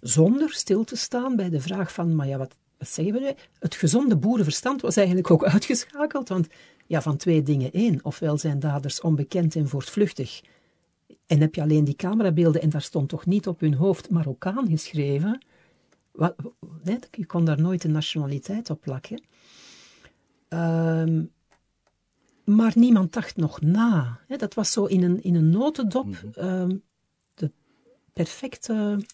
zonder 0.00 0.52
stil 0.52 0.84
te 0.84 0.96
staan 0.96 1.36
bij 1.36 1.50
de 1.50 1.60
vraag 1.60 1.92
van, 1.92 2.14
maar 2.14 2.26
ja, 2.26 2.38
wat, 2.38 2.58
wat 2.78 2.88
zeggen 2.88 3.14
we 3.14 3.20
nu? 3.20 3.32
Het 3.58 3.74
gezonde 3.74 4.16
boerenverstand 4.16 4.80
was 4.80 4.96
eigenlijk 4.96 5.30
ook 5.30 5.44
uitgeschakeld, 5.54 6.28
want 6.28 6.48
ja, 6.86 7.02
van 7.02 7.16
twee 7.16 7.42
dingen 7.42 7.72
één. 7.72 8.04
Ofwel 8.04 8.38
zijn 8.38 8.58
daders 8.58 9.00
onbekend 9.00 9.56
en 9.56 9.68
voortvluchtig, 9.68 10.40
en 11.26 11.40
heb 11.40 11.54
je 11.54 11.62
alleen 11.62 11.84
die 11.84 11.96
camerabeelden 11.96 12.62
en 12.62 12.70
daar 12.70 12.82
stond 12.82 13.08
toch 13.08 13.26
niet 13.26 13.46
op 13.46 13.60
hun 13.60 13.74
hoofd 13.74 14.10
Marokkaan 14.10 14.68
geschreven. 14.68 15.42
Wat, 16.12 16.34
je 17.10 17.26
kon 17.26 17.44
daar 17.44 17.60
nooit 17.60 17.84
een 17.84 17.92
nationaliteit 17.92 18.70
op 18.70 18.80
plakken. 18.80 19.22
Um, 20.48 21.32
maar 22.44 22.72
niemand 22.74 23.12
dacht 23.12 23.36
nog 23.36 23.60
na. 23.60 24.20
Dat 24.26 24.54
was 24.54 24.72
zo 24.72 24.84
in 24.84 25.02
een, 25.02 25.22
in 25.22 25.34
een 25.34 25.50
notendop 25.50 26.08
um, 26.38 26.82
de 27.34 27.50
perfecte 28.12 29.04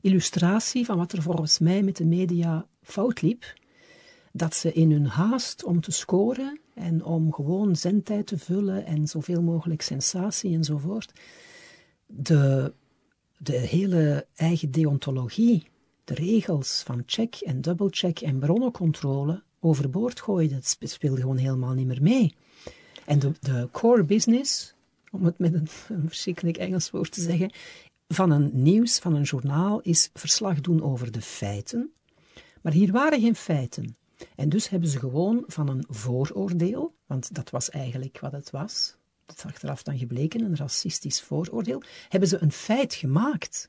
illustratie 0.00 0.84
van 0.84 0.96
wat 0.96 1.12
er 1.12 1.22
volgens 1.22 1.58
mij 1.58 1.82
met 1.82 1.96
de 1.96 2.04
media 2.04 2.66
fout 2.82 3.22
liep. 3.22 3.54
Dat 4.32 4.54
ze 4.54 4.72
in 4.72 4.92
hun 4.92 5.06
haast 5.06 5.64
om 5.64 5.80
te 5.80 5.90
scoren 5.90 6.60
en 6.74 7.04
om 7.04 7.32
gewoon 7.32 7.76
zendtijd 7.76 8.26
te 8.26 8.38
vullen 8.38 8.86
en 8.86 9.06
zoveel 9.06 9.42
mogelijk 9.42 9.82
sensatie 9.82 10.54
enzovoort, 10.54 11.12
de, 12.06 12.72
de 13.38 13.56
hele 13.56 14.26
eigen 14.34 14.70
deontologie, 14.70 15.62
de 15.62 15.70
regels 16.14 16.82
van 16.84 17.02
check 17.06 17.34
en 17.34 17.60
dubbelcheck 17.60 18.20
en 18.20 18.38
bronnencontrole 18.38 19.42
overboord 19.60 20.20
gooiden. 20.20 20.60
Dat 20.80 20.90
speelde 20.90 21.20
gewoon 21.20 21.36
helemaal 21.36 21.74
niet 21.74 21.86
meer 21.86 22.02
mee. 22.02 22.34
En 23.04 23.18
de, 23.18 23.32
de 23.40 23.68
core 23.72 24.04
business, 24.04 24.74
om 25.10 25.24
het 25.24 25.38
met 25.38 25.54
een, 25.54 25.68
een 25.96 26.08
verschrikkelijk 26.08 26.56
Engels 26.56 26.90
woord 26.90 27.12
te 27.12 27.20
zeggen, 27.20 27.52
van 28.08 28.30
een 28.30 28.50
nieuws, 28.52 28.98
van 28.98 29.14
een 29.14 29.22
journaal, 29.22 29.80
is 29.80 30.10
verslag 30.14 30.60
doen 30.60 30.82
over 30.82 31.12
de 31.12 31.22
feiten. 31.22 31.92
Maar 32.62 32.72
hier 32.72 32.92
waren 32.92 33.20
geen 33.20 33.36
feiten. 33.36 33.96
En 34.36 34.48
dus 34.48 34.68
hebben 34.68 34.88
ze 34.88 34.98
gewoon 34.98 35.44
van 35.46 35.68
een 35.68 35.84
vooroordeel, 35.88 36.94
want 37.06 37.34
dat 37.34 37.50
was 37.50 37.70
eigenlijk 37.70 38.20
wat 38.20 38.32
het 38.32 38.50
was, 38.50 38.96
dat 39.26 39.36
is 39.36 39.44
achteraf 39.44 39.82
dan 39.82 39.98
gebleken, 39.98 40.40
een 40.40 40.56
racistisch 40.56 41.22
vooroordeel, 41.22 41.82
hebben 42.08 42.28
ze 42.28 42.38
een 42.42 42.52
feit 42.52 42.94
gemaakt. 42.94 43.66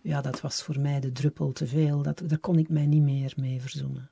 Ja, 0.00 0.20
dat 0.20 0.40
was 0.40 0.62
voor 0.62 0.80
mij 0.80 1.00
de 1.00 1.12
druppel 1.12 1.52
te 1.52 1.66
veel, 1.66 2.02
dat, 2.02 2.22
daar 2.26 2.38
kon 2.38 2.58
ik 2.58 2.68
mij 2.68 2.86
niet 2.86 3.02
meer 3.02 3.32
mee 3.36 3.60
verzoenen. 3.60 4.10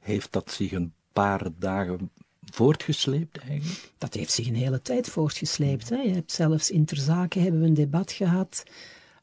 Heeft 0.00 0.32
dat 0.32 0.50
zich 0.50 0.72
een 0.72 0.92
paar 1.12 1.48
dagen 1.58 2.10
voortgesleept 2.44 3.38
eigenlijk? 3.38 3.92
Dat 3.98 4.14
heeft 4.14 4.32
zich 4.32 4.46
een 4.46 4.54
hele 4.54 4.82
tijd 4.82 5.08
voortgesleept. 5.08 5.88
Hè. 5.88 5.96
Je 5.96 6.12
hebt 6.12 6.32
zelfs 6.32 6.70
in 6.70 6.84
ter 6.84 6.96
zake 6.96 7.38
hebben 7.38 7.60
we 7.60 7.66
een 7.66 7.74
debat 7.74 8.12
gehad 8.12 8.62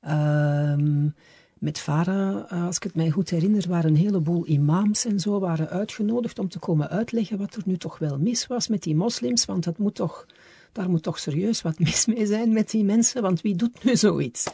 Um, 0.08 1.16
met 1.60 1.80
Farah, 1.80 2.52
als 2.66 2.76
ik 2.76 2.84
het 2.84 2.96
mij 2.96 3.10
goed 3.10 3.30
herinner, 3.30 3.68
waren 3.68 3.90
een 3.90 3.96
heleboel 3.96 4.48
imams 4.48 5.06
en 5.06 5.20
zo 5.20 5.40
waren 5.40 5.70
uitgenodigd 5.70 6.40
om 6.40 6.50
te 6.50 6.60
komen 6.60 6.90
uitleggen 6.90 7.38
wat 7.38 7.56
er 7.56 7.62
nu 7.66 7.78
toch 7.78 7.98
wel 7.98 8.18
mis 8.18 8.48
was 8.48 8.68
met 8.68 8.84
die 8.84 8.96
moslims, 8.96 9.46
want 9.46 9.64
dat 9.64 9.78
moet 9.78 9.96
toch, 9.96 10.26
daar 10.72 10.90
moet 10.90 11.04
toch 11.04 11.20
serieus 11.20 11.62
wat 11.62 11.80
mis 11.80 12.06
mee 12.06 12.26
zijn 12.26 12.54
met 12.54 12.70
die 12.70 12.84
mensen, 12.84 13.22
want 13.22 13.42
wie 13.42 13.56
doet 13.56 13.84
nu 13.84 13.96
zoiets? 13.96 14.48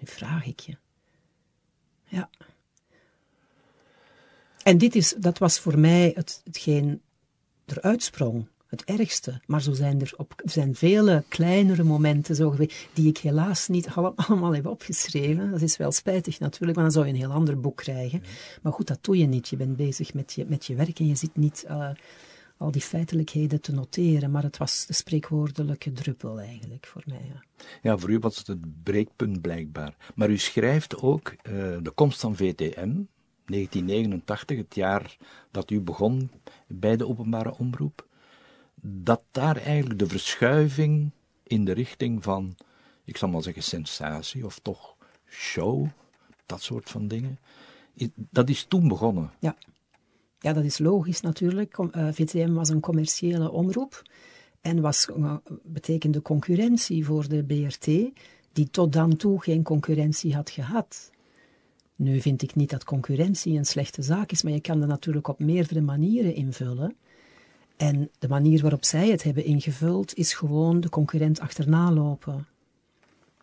Nu 0.00 0.06
vraag 0.06 0.46
ik 0.46 0.60
je. 0.60 0.76
Ja. 2.04 2.30
En 4.62 4.78
dit 4.78 4.94
is, 4.94 5.14
dat 5.18 5.38
was 5.38 5.58
voor 5.58 5.78
mij 5.78 6.12
het, 6.14 6.40
hetgeen 6.44 7.00
eruit 7.66 8.02
sprong 8.02 8.46
het 8.70 8.84
ergste. 8.84 9.40
Maar 9.46 9.62
zo 9.62 9.72
zijn 9.72 10.00
er 10.00 10.12
op, 10.16 10.42
zijn 10.44 10.74
vele 10.74 11.24
kleinere 11.28 11.82
momenten 11.82 12.34
zo 12.34 12.50
geweest, 12.50 12.88
die 12.92 13.08
ik 13.08 13.18
helaas 13.18 13.68
niet 13.68 13.88
allemaal 14.14 14.54
heb 14.54 14.66
opgeschreven. 14.66 15.50
Dat 15.50 15.62
is 15.62 15.76
wel 15.76 15.92
spijtig 15.92 16.38
natuurlijk, 16.38 16.78
want 16.78 16.92
dan 16.92 17.02
zou 17.02 17.06
je 17.06 17.12
een 17.12 17.28
heel 17.28 17.36
ander 17.36 17.60
boek 17.60 17.76
krijgen. 17.76 18.22
Maar 18.62 18.72
goed, 18.72 18.86
dat 18.86 19.04
doe 19.04 19.18
je 19.18 19.26
niet. 19.26 19.48
Je 19.48 19.56
bent 19.56 19.76
bezig 19.76 20.14
met 20.14 20.32
je, 20.32 20.44
met 20.48 20.66
je 20.66 20.74
werk 20.74 20.98
en 20.98 21.06
je 21.06 21.14
zit 21.14 21.36
niet 21.36 21.64
uh, 21.68 21.90
al 22.60 22.70
die 22.70 22.82
feitelijkheden 22.82 23.60
te 23.60 23.72
noteren. 23.72 24.30
Maar 24.30 24.42
het 24.42 24.56
was 24.56 24.86
de 24.86 24.92
spreekwoordelijke 24.92 25.92
druppel 25.92 26.40
eigenlijk 26.40 26.86
voor 26.86 27.02
mij. 27.06 27.32
Ja, 27.34 27.42
ja 27.82 27.98
voor 27.98 28.10
u 28.10 28.18
was 28.18 28.38
het 28.38 28.46
het 28.46 28.82
breekpunt 28.82 29.40
blijkbaar. 29.40 29.96
Maar 30.14 30.30
u 30.30 30.38
schrijft 30.38 30.96
ook 30.96 31.28
uh, 31.28 31.52
de 31.82 31.92
komst 31.94 32.20
van 32.20 32.36
VTM, 32.36 33.02
1989, 33.44 34.56
het 34.56 34.74
jaar 34.74 35.16
dat 35.50 35.70
u 35.70 35.80
begon 35.80 36.30
bij 36.66 36.96
de 36.96 37.08
openbare 37.08 37.56
omroep 37.58 38.08
dat 38.82 39.22
daar 39.30 39.56
eigenlijk 39.56 39.98
de 39.98 40.06
verschuiving 40.06 41.10
in 41.42 41.64
de 41.64 41.72
richting 41.72 42.22
van, 42.22 42.56
ik 43.04 43.16
zal 43.16 43.28
maar 43.28 43.42
zeggen, 43.42 43.62
sensatie 43.62 44.44
of 44.44 44.58
toch 44.58 44.96
show, 45.26 45.86
dat 46.46 46.62
soort 46.62 46.90
van 46.90 47.08
dingen, 47.08 47.38
dat 48.14 48.48
is 48.48 48.64
toen 48.64 48.88
begonnen. 48.88 49.30
Ja, 49.38 49.56
ja 50.40 50.52
dat 50.52 50.64
is 50.64 50.78
logisch 50.78 51.20
natuurlijk. 51.20 51.78
Eh, 51.78 52.08
VTM 52.12 52.52
was 52.52 52.68
een 52.68 52.80
commerciële 52.80 53.50
omroep 53.50 54.02
en 54.60 54.80
was, 54.80 55.08
uh, 55.16 55.36
betekende 55.62 56.22
concurrentie 56.22 57.04
voor 57.04 57.28
de 57.28 57.44
BRT, 57.44 57.86
die 58.52 58.70
tot 58.70 58.92
dan 58.92 59.16
toe 59.16 59.42
geen 59.42 59.62
concurrentie 59.62 60.34
had 60.34 60.50
gehad. 60.50 61.10
Nu 61.96 62.20
vind 62.20 62.42
ik 62.42 62.54
niet 62.54 62.70
dat 62.70 62.84
concurrentie 62.84 63.58
een 63.58 63.64
slechte 63.64 64.02
zaak 64.02 64.32
is, 64.32 64.42
maar 64.42 64.52
je 64.52 64.60
kan 64.60 64.80
dat 64.80 64.88
natuurlijk 64.88 65.28
op 65.28 65.38
meerdere 65.38 65.80
manieren 65.80 66.34
invullen. 66.34 66.96
En 67.76 68.10
de 68.18 68.28
manier 68.28 68.60
waarop 68.60 68.84
zij 68.84 69.08
het 69.08 69.22
hebben 69.22 69.44
ingevuld 69.44 70.14
is 70.14 70.32
gewoon 70.32 70.80
de 70.80 70.88
concurrent 70.88 71.40
achterna 71.40 71.92
lopen. 71.92 72.46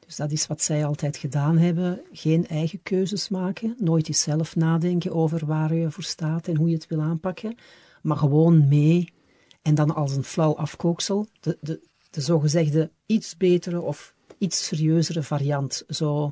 Dus 0.07 0.15
dat 0.15 0.31
is 0.31 0.47
wat 0.47 0.61
zij 0.61 0.85
altijd 0.85 1.17
gedaan 1.17 1.57
hebben. 1.57 2.01
Geen 2.11 2.47
eigen 2.47 2.83
keuzes 2.83 3.29
maken, 3.29 3.75
nooit 3.79 4.07
eens 4.07 4.21
zelf 4.21 4.55
nadenken 4.55 5.13
over 5.13 5.45
waar 5.45 5.73
je 5.73 5.91
voor 5.91 6.03
staat 6.03 6.47
en 6.47 6.55
hoe 6.55 6.69
je 6.69 6.75
het 6.75 6.87
wil 6.87 7.01
aanpakken, 7.01 7.55
maar 8.01 8.17
gewoon 8.17 8.67
mee. 8.67 9.13
En 9.61 9.75
dan 9.75 9.95
als 9.95 10.15
een 10.15 10.23
flauw 10.23 10.55
afkooksel, 10.55 11.27
de, 11.39 11.57
de, 11.61 11.81
de 12.09 12.21
zogezegde 12.21 12.91
iets 13.05 13.37
betere 13.37 13.81
of 13.81 14.13
iets 14.37 14.65
serieuzere 14.65 15.23
variant. 15.23 15.83
Zo 15.89 16.31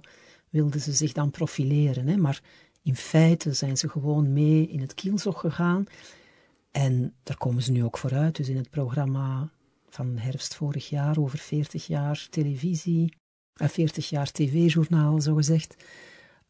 wilden 0.49 0.81
ze 0.81 0.93
zich 0.93 1.11
dan 1.11 1.31
profileren. 1.31 2.07
Hè? 2.07 2.17
Maar 2.17 2.41
in 2.83 2.95
feite 2.95 3.53
zijn 3.53 3.77
ze 3.77 3.89
gewoon 3.89 4.33
mee 4.33 4.67
in 4.67 4.81
het 4.81 4.93
kielzog 4.93 5.39
gegaan. 5.39 5.85
En 6.71 7.13
daar 7.23 7.38
komen 7.38 7.63
ze 7.63 7.71
nu 7.71 7.83
ook 7.83 7.97
vooruit. 7.97 8.35
Dus 8.35 8.49
in 8.49 8.57
het 8.57 8.69
programma 8.69 9.49
van 9.89 10.17
herfst 10.17 10.55
vorig 10.55 10.89
jaar 10.89 11.17
over 11.17 11.38
40 11.38 11.88
jaar 11.88 12.27
televisie, 12.29 13.13
40 13.55 14.09
jaar 14.09 14.31
tv-journaal, 14.31 15.21
zo 15.21 15.35
gezegd, 15.35 15.75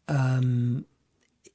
ehm, 0.05 0.79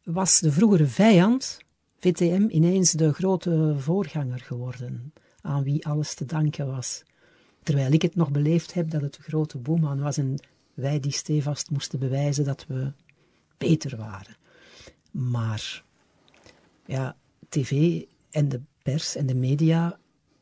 was 0.05 0.41
de 0.41 0.53
vroegere 0.53 0.87
vijand, 0.87 1.59
VTM, 1.99 2.47
ineens 2.49 2.93
de 2.93 3.13
grote 3.13 3.75
voorganger 3.79 4.41
geworden, 4.41 5.13
aan 5.41 5.63
wie 5.63 5.87
alles 5.87 6.15
te 6.15 6.25
danken 6.25 6.67
was. 6.67 7.03
Terwijl 7.63 7.93
ik 7.93 8.03
het 8.03 8.15
nog 8.15 8.31
beleefd 8.31 8.75
heb 8.75 8.91
dat 8.91 9.01
het 9.01 9.15
de 9.15 9.23
grote 9.23 9.59
boeman 9.59 10.01
was 10.01 10.17
en 10.17 10.43
wij 10.75 11.01
die 11.01 11.13
stevast 11.13 11.71
moesten 11.71 11.99
bewijzen 11.99 12.45
dat 12.45 12.67
we 12.69 12.93
beter 13.59 13.97
waren. 13.97 14.37
Maar 15.11 15.85
ja, 16.87 17.17
tv 17.49 18.03
en 18.31 18.49
de 18.49 18.61
pers 18.83 19.17
en 19.17 19.27
de 19.27 19.35
media 19.35 19.99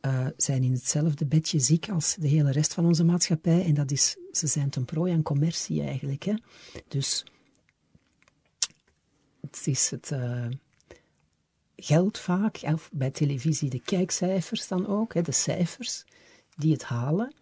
uh, 0.08 0.26
zijn 0.36 0.62
in 0.62 0.72
hetzelfde 0.72 1.26
bedje 1.26 1.58
ziek 1.58 1.88
als 1.90 2.14
de 2.14 2.28
hele 2.28 2.50
rest 2.50 2.74
van 2.74 2.84
onze 2.84 3.04
maatschappij. 3.04 3.64
En 3.64 3.74
dat 3.74 3.90
is, 3.90 4.16
ze 4.32 4.46
zijn 4.46 4.70
ten 4.70 4.84
prooi 4.84 5.12
aan 5.12 5.22
commercie 5.22 5.82
eigenlijk. 5.82 6.22
Hè? 6.22 6.34
Dus 6.88 7.24
het 9.40 9.66
is 9.66 9.90
het 9.90 10.10
uh, 10.10 10.46
geld 11.76 12.18
vaak, 12.18 12.60
of 12.62 12.90
bij 12.92 13.10
televisie 13.10 13.70
de 13.70 13.80
kijkcijfers 13.80 14.68
dan 14.68 14.86
ook, 14.86 15.14
hè, 15.14 15.22
de 15.22 15.32
cijfers 15.32 16.04
die 16.56 16.72
het 16.72 16.84
halen. 16.84 17.34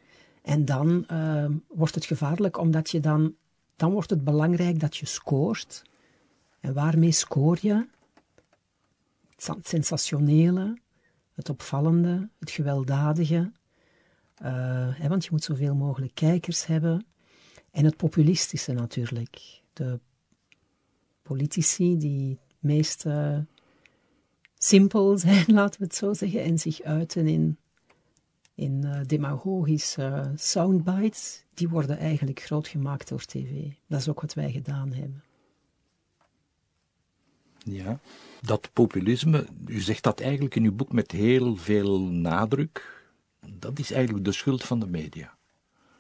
En 0.43 0.65
dan 0.65 1.07
uh, 1.11 1.51
wordt 1.69 1.95
het 1.95 2.05
gevaarlijk, 2.05 2.59
omdat 2.59 2.91
je 2.91 3.01
dan, 3.01 3.35
dan 3.77 3.93
wordt 3.93 4.11
het 4.11 4.25
belangrijk 4.25 4.81
dat 4.81 4.97
je 4.97 5.07
scoort. 5.07 5.83
En 6.61 6.75
waarmee 6.75 7.13
scoor 7.13 7.59
je? 7.61 7.87
het 9.37 9.67
sensationele, 9.67 10.79
het 11.37 11.49
opvallende, 11.49 12.29
het 12.39 12.51
gewelddadige. 12.51 13.53
Uh, 14.43 14.99
hè, 14.99 15.09
want 15.09 15.25
je 15.25 15.31
moet 15.33 15.45
zoveel 15.45 15.75
mogelijk 15.75 16.15
kijkers 16.15 16.67
hebben. 16.67 17.07
En 17.71 17.85
het 17.85 17.97
populistische 17.97 18.73
natuurlijk. 18.73 19.63
De 19.73 20.01
politici 21.23 21.97
die 21.99 22.31
het 22.31 22.57
meest 22.59 23.07
uh, 23.07 23.39
simpel 24.59 25.19
zijn, 25.19 25.45
laten 25.47 25.81
we 25.81 25.87
het 25.87 25.95
zo 25.95 26.13
zeggen, 26.13 26.43
en 26.43 26.59
zich 26.59 26.83
uiten 26.83 27.27
in, 27.27 27.59
in 28.55 28.83
uh, 28.85 29.01
demagogische 29.07 30.33
soundbites, 30.35 31.45
die 31.55 31.69
worden 31.69 31.99
eigenlijk 31.99 32.41
groot 32.41 32.69
gemaakt 32.69 33.09
door 33.09 33.25
tv. 33.25 33.73
Dat 33.87 34.01
is 34.01 34.09
ook 34.09 34.21
wat 34.21 34.35
wij 34.35 34.53
gedaan 34.53 34.93
hebben. 34.93 35.23
Ja, 37.71 38.01
dat 38.41 38.71
populisme, 38.73 39.47
u 39.67 39.81
zegt 39.81 40.03
dat 40.03 40.21
eigenlijk 40.21 40.55
in 40.55 40.65
uw 40.65 40.73
boek 40.73 40.93
met 40.93 41.13
heel 41.13 41.57
veel 41.57 42.01
nadruk, 42.01 43.05
dat 43.59 43.79
is 43.79 43.91
eigenlijk 43.91 44.25
de 44.25 44.33
schuld 44.33 44.65
van 44.65 44.81
de 44.81 44.87
media. 44.87 45.35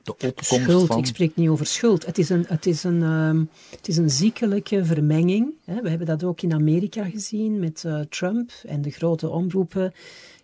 De 0.02 0.12
opkomst 0.12 0.62
schuld, 0.62 0.87
van... 0.87 0.98
ik 0.98 1.07
spreek 1.07 1.37
niet 1.37 1.48
over 1.48 1.66
schuld. 1.66 2.07
Het 2.07 2.18
is 2.18 2.29
een, 2.29 2.44
het 2.48 2.66
is 2.66 2.85
een, 2.85 3.02
um, 3.02 3.50
het 3.70 3.88
is 3.88 3.96
een 3.96 4.11
ziekelijke 4.11 4.85
vermenging. 4.85 5.55
Hè. 5.64 5.81
We 5.83 5.88
hebben 5.88 6.07
dat 6.07 6.24
ook 6.24 6.42
in 6.42 6.52
Amerika 6.52 7.05
gezien 7.05 7.59
met 7.59 7.83
uh, 7.87 8.00
Trump 8.00 8.50
en 8.66 8.83
de 8.83 8.90
grote 8.90 9.29
omroepen, 9.29 9.92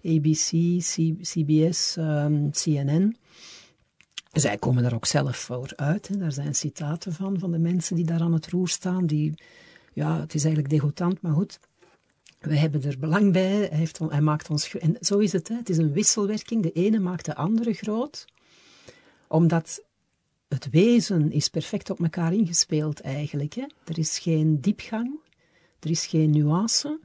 ABC, 0.05 0.51
C 0.79 1.15
CBS, 1.23 1.97
um, 1.97 2.05
ehm, 2.05 2.51
CNN. 2.51 3.17
Zij 4.33 4.57
komen 4.57 4.83
daar 4.83 4.95
ook 4.95 5.07
zelf 5.07 5.37
voor 5.37 5.73
uit. 5.77 6.09
Hè. 6.09 6.17
Daar 6.17 6.33
zijn 6.33 6.55
citaten 6.55 7.13
van, 7.13 7.39
van 7.39 7.51
de 7.51 7.59
mensen 7.59 7.97
die 7.97 8.05
daar 8.05 8.21
aan 8.21 8.33
het 8.33 8.49
roer 8.49 8.69
staan, 8.69 9.07
die 9.07 9.35
ja, 9.93 10.21
het 10.21 10.35
is 10.35 10.45
eigenlijk 10.45 10.75
degoutant, 10.75 11.21
maar 11.21 11.33
goed. 11.33 11.61
We 12.39 12.57
hebben 12.57 12.83
er 12.83 12.99
belang 12.99 13.33
bij. 13.33 13.57
Hij, 13.57 13.69
heeft, 13.79 13.99
hij 13.99 14.21
maakt 14.21 14.51
ons. 14.51 14.75
En 14.75 14.97
zo 15.01 15.19
is 15.19 15.33
het. 15.33 15.49
Hè. 15.49 15.55
Het 15.55 15.69
is 15.69 15.77
een 15.77 15.93
wisselwerking. 15.93 16.63
De 16.63 16.73
ene 16.73 16.99
maakt 16.99 17.25
de 17.25 17.35
andere 17.35 17.73
groot. 17.73 18.25
Omdat 19.29 19.85
het 20.49 20.71
wezen 20.71 21.33
is 21.33 21.49
perfect 21.49 21.91
op 21.91 22.01
elkaar 22.01 22.33
ingespeeld 22.33 23.01
eigenlijk. 23.01 23.55
Hè. 23.55 23.67
Er 23.85 23.99
is 23.99 24.19
geen 24.19 24.61
diepgang. 24.61 25.21
Er 25.81 25.91
is 25.91 26.07
geen 26.07 26.31
nuance. 26.31 27.01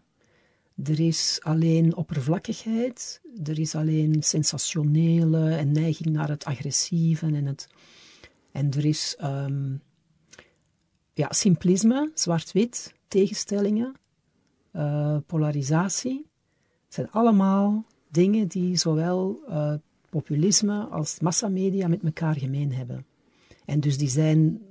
Er 0.83 0.99
is 0.99 1.39
alleen 1.43 1.95
oppervlakkigheid. 1.95 3.21
Er 3.43 3.59
is 3.59 3.75
alleen 3.75 4.23
sensationele 4.23 5.55
en 5.55 5.71
neiging 5.71 6.09
naar 6.09 6.29
het 6.29 6.45
agressieve 6.45 7.25
en 7.25 7.45
het. 7.45 7.67
En 8.51 8.71
er 8.71 8.85
is 8.85 9.17
um, 9.23 9.81
ja, 11.17 11.27
simplisme, 11.31 12.11
zwart-wit, 12.13 12.93
tegenstellingen, 13.07 13.95
uh, 14.73 15.17
polarisatie. 15.25 16.25
zijn 16.87 17.11
allemaal 17.11 17.85
dingen 18.09 18.47
die 18.47 18.75
zowel 18.75 19.43
uh, 19.49 19.73
populisme 20.09 20.83
als 20.83 21.19
massamedia 21.19 21.87
met 21.87 22.03
elkaar 22.03 22.37
gemeen 22.37 22.73
hebben. 22.73 23.05
En 23.65 23.79
dus 23.79 23.97
die 23.97 24.09
zijn, 24.09 24.61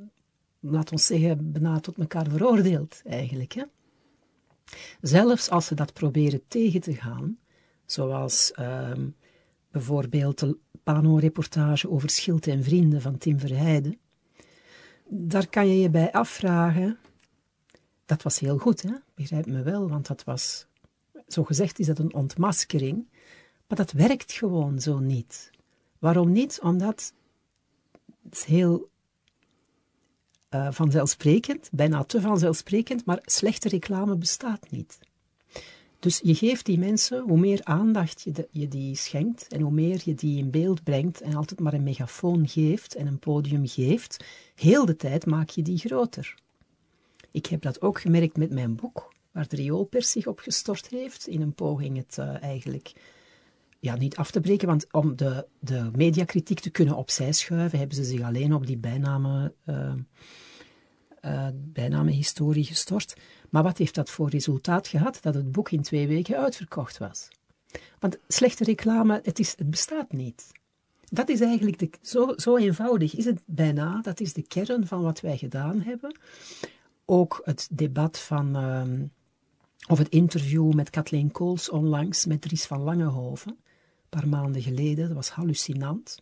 laat 0.60 0.92
ons 0.92 1.06
zeggen, 1.06 1.52
bijna 1.52 1.80
tot 1.80 1.98
elkaar 1.98 2.30
veroordeeld 2.30 3.02
eigenlijk. 3.04 3.52
Hè? 3.52 3.62
Zelfs 5.00 5.50
als 5.50 5.66
ze 5.66 5.74
dat 5.74 5.92
proberen 5.92 6.42
tegen 6.48 6.80
te 6.80 6.94
gaan, 6.94 7.38
zoals 7.86 8.52
uh, 8.60 8.92
bijvoorbeeld 9.70 10.38
de 10.38 10.56
Pano-reportage 10.82 11.90
over 11.90 12.10
Schild 12.10 12.46
en 12.46 12.62
Vrienden 12.62 13.02
van 13.02 13.18
Tim 13.18 13.38
Verheijden, 13.38 13.98
daar 15.08 15.48
kan 15.48 15.68
je 15.68 15.80
je 15.80 15.90
bij 15.90 16.12
afvragen. 16.12 16.98
Dat 18.04 18.22
was 18.22 18.38
heel 18.38 18.58
goed, 18.58 18.82
hè? 18.82 18.92
begrijp 19.14 19.46
me 19.46 19.62
wel, 19.62 19.88
want 19.88 20.06
dat 20.06 20.24
was, 20.24 20.66
zo 21.28 21.44
gezegd 21.44 21.78
is 21.78 21.86
dat 21.86 21.98
een 21.98 22.14
ontmaskering, 22.14 23.08
maar 23.68 23.78
dat 23.78 23.92
werkt 23.92 24.32
gewoon 24.32 24.80
zo 24.80 24.98
niet. 24.98 25.50
Waarom 25.98 26.32
niet? 26.32 26.58
Omdat 26.62 27.12
het 28.22 28.44
heel 28.44 28.88
uh, 30.50 30.68
vanzelfsprekend, 30.70 31.68
bijna 31.72 32.04
te 32.04 32.20
vanzelfsprekend, 32.20 33.04
maar 33.04 33.18
slechte 33.22 33.68
reclame 33.68 34.16
bestaat 34.16 34.70
niet. 34.70 34.98
Dus 36.06 36.20
je 36.22 36.34
geeft 36.34 36.66
die 36.66 36.78
mensen, 36.78 37.22
hoe 37.22 37.38
meer 37.38 37.60
aandacht 37.62 38.22
je, 38.22 38.48
je, 38.50 38.68
die 38.68 38.96
schenkt 38.96 39.48
en 39.48 39.60
hoe 39.60 39.72
meer 39.72 40.00
je 40.04 40.14
die 40.14 40.38
in 40.38 40.50
beeld 40.50 40.82
brengt 40.82 41.20
en 41.20 41.34
altijd 41.34 41.60
maar 41.60 41.72
een 41.72 41.82
megafoon 41.82 42.48
geeft 42.48 42.94
en 42.94 43.06
een 43.06 43.18
podium 43.18 43.66
geeft, 43.66 44.24
heel 44.54 44.84
de 44.84 44.96
tijd 44.96 45.26
maak 45.26 45.48
je 45.48 45.62
die 45.62 45.78
groter. 45.78 46.34
Ik 47.30 47.46
heb 47.46 47.62
dat 47.62 47.82
ook 47.82 48.00
gemerkt 48.00 48.36
met 48.36 48.50
mijn 48.50 48.76
boek, 48.76 49.14
waar 49.32 49.48
de 49.48 49.56
rioolpers 49.56 50.10
zich 50.10 50.26
op 50.26 50.38
gestort 50.38 50.88
heeft, 50.88 51.26
in 51.26 51.40
een 51.40 51.54
poging 51.54 51.96
het 51.96 52.16
uh, 52.20 52.42
eigenlijk 52.42 52.92
ja, 53.78 53.96
niet 53.96 54.16
af 54.16 54.30
te 54.30 54.40
breken, 54.40 54.68
want 54.68 54.92
om 54.92 55.16
de, 55.16 55.46
de 55.58 55.90
mediakritiek 55.96 56.60
te 56.60 56.70
kunnen 56.70 56.96
opzij 56.96 57.32
schuiven, 57.32 57.78
hebben 57.78 57.96
ze 57.96 58.04
zich 58.04 58.20
alleen 58.20 58.54
op 58.54 58.66
die 58.66 58.78
bijnamen, 58.78 59.54
uh, 59.64 59.92
uh, 61.26 61.48
bijnamenhistorie 61.54 62.64
gestort. 62.64 63.16
Maar 63.50 63.62
wat 63.62 63.78
heeft 63.78 63.94
dat 63.94 64.10
voor 64.10 64.30
resultaat 64.30 64.88
gehad? 64.88 65.18
Dat 65.22 65.34
het 65.34 65.52
boek 65.52 65.70
in 65.70 65.82
twee 65.82 66.06
weken 66.06 66.36
uitverkocht 66.36 66.98
was. 66.98 67.28
Want 67.98 68.18
slechte 68.28 68.64
reclame, 68.64 69.20
het, 69.22 69.38
is, 69.38 69.54
het 69.56 69.70
bestaat 69.70 70.12
niet. 70.12 70.52
Dat 71.04 71.28
is 71.28 71.40
eigenlijk 71.40 71.78
de, 71.78 71.90
zo, 72.02 72.32
zo 72.36 72.56
eenvoudig 72.56 73.16
is 73.16 73.24
het 73.24 73.42
bijna. 73.44 74.00
Dat 74.02 74.20
is 74.20 74.32
de 74.32 74.42
kern 74.42 74.86
van 74.86 75.02
wat 75.02 75.20
wij 75.20 75.36
gedaan 75.36 75.80
hebben. 75.80 76.18
Ook 77.04 77.40
het 77.44 77.68
debat 77.70 78.18
van, 78.18 78.56
uh, 78.56 78.82
of 79.88 79.98
het 79.98 80.08
interview 80.08 80.72
met 80.72 80.90
Kathleen 80.90 81.30
Kools 81.30 81.70
onlangs 81.70 82.26
met 82.26 82.40
Dries 82.40 82.66
van 82.66 82.80
Langehoven, 82.80 83.50
een 83.50 84.08
paar 84.08 84.28
maanden 84.28 84.62
geleden, 84.62 85.06
dat 85.06 85.16
was 85.16 85.28
hallucinant. 85.28 86.18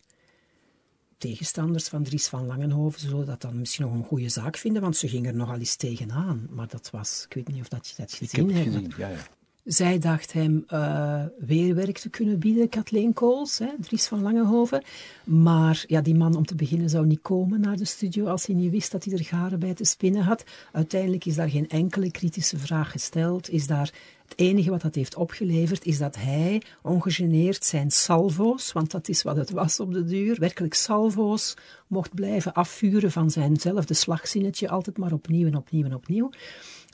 Tegenstanders 1.17 1.87
van 1.87 2.03
Dries 2.03 2.27
van 2.27 2.45
Langenhoven 2.45 2.99
zullen 2.99 3.25
dat 3.25 3.41
dan 3.41 3.59
misschien 3.59 3.85
nog 3.85 3.93
een 3.93 4.03
goede 4.03 4.29
zaak 4.29 4.57
vinden, 4.57 4.81
want 4.81 4.97
ze 4.97 5.07
gingen 5.07 5.31
er 5.31 5.37
nogal 5.37 5.57
eens 5.57 5.75
tegenaan. 5.75 6.47
Maar 6.49 6.67
dat 6.67 6.89
was, 6.89 7.25
ik 7.29 7.33
weet 7.33 7.47
niet 7.47 7.61
of 7.61 7.67
dat 7.67 7.87
je 7.87 7.93
dat 7.97 8.13
gezien 8.13 8.51
hebt. 8.51 8.67
Gezien, 8.67 8.93
ja, 8.97 9.07
ja. 9.07 9.27
Zij 9.65 9.99
dacht 9.99 10.33
hem 10.33 10.65
uh, 10.73 11.23
weerwerk 11.39 11.97
te 11.97 12.09
kunnen 12.09 12.39
bieden, 12.39 12.69
Kathleen 12.69 13.13
Kools, 13.13 13.57
hè, 13.57 13.67
Dries 13.79 14.07
van 14.07 14.21
Langehoven. 14.21 14.83
Maar 15.23 15.83
ja, 15.87 16.01
die 16.01 16.15
man 16.15 16.35
om 16.35 16.45
te 16.45 16.55
beginnen 16.55 16.89
zou 16.89 17.05
niet 17.05 17.21
komen 17.21 17.59
naar 17.59 17.77
de 17.77 17.85
studio 17.85 18.25
als 18.25 18.45
hij 18.45 18.55
niet 18.55 18.71
wist 18.71 18.91
dat 18.91 19.03
hij 19.03 19.13
er 19.13 19.23
garen 19.23 19.59
bij 19.59 19.73
te 19.73 19.85
spinnen 19.85 20.21
had. 20.21 20.43
Uiteindelijk 20.71 21.25
is 21.25 21.35
daar 21.35 21.49
geen 21.49 21.69
enkele 21.69 22.11
kritische 22.11 22.57
vraag 22.57 22.91
gesteld. 22.91 23.49
Is 23.49 23.67
daar 23.67 23.93
het 24.27 24.33
enige 24.35 24.69
wat 24.69 24.81
dat 24.81 24.95
heeft 24.95 25.15
opgeleverd, 25.15 25.85
is 25.85 25.97
dat 25.97 26.15
hij 26.15 26.61
ongegeneerd 26.81 27.63
zijn 27.63 27.91
salvo's, 27.91 28.71
want 28.71 28.91
dat 28.91 29.09
is 29.09 29.21
wat 29.21 29.35
het 29.35 29.49
was 29.49 29.79
op 29.79 29.93
de 29.93 30.03
duur, 30.03 30.39
werkelijk 30.39 30.73
salvo's, 30.73 31.53
mocht 31.87 32.13
blijven 32.13 32.53
afvuren 32.53 33.11
van 33.11 33.31
zijnzelfde 33.31 33.93
slagzinnetje, 33.93 34.69
altijd 34.69 34.97
maar 34.97 35.13
opnieuw 35.13 35.47
en 35.47 35.55
opnieuw 35.55 35.85
en 35.85 35.95
opnieuw. 35.95 36.29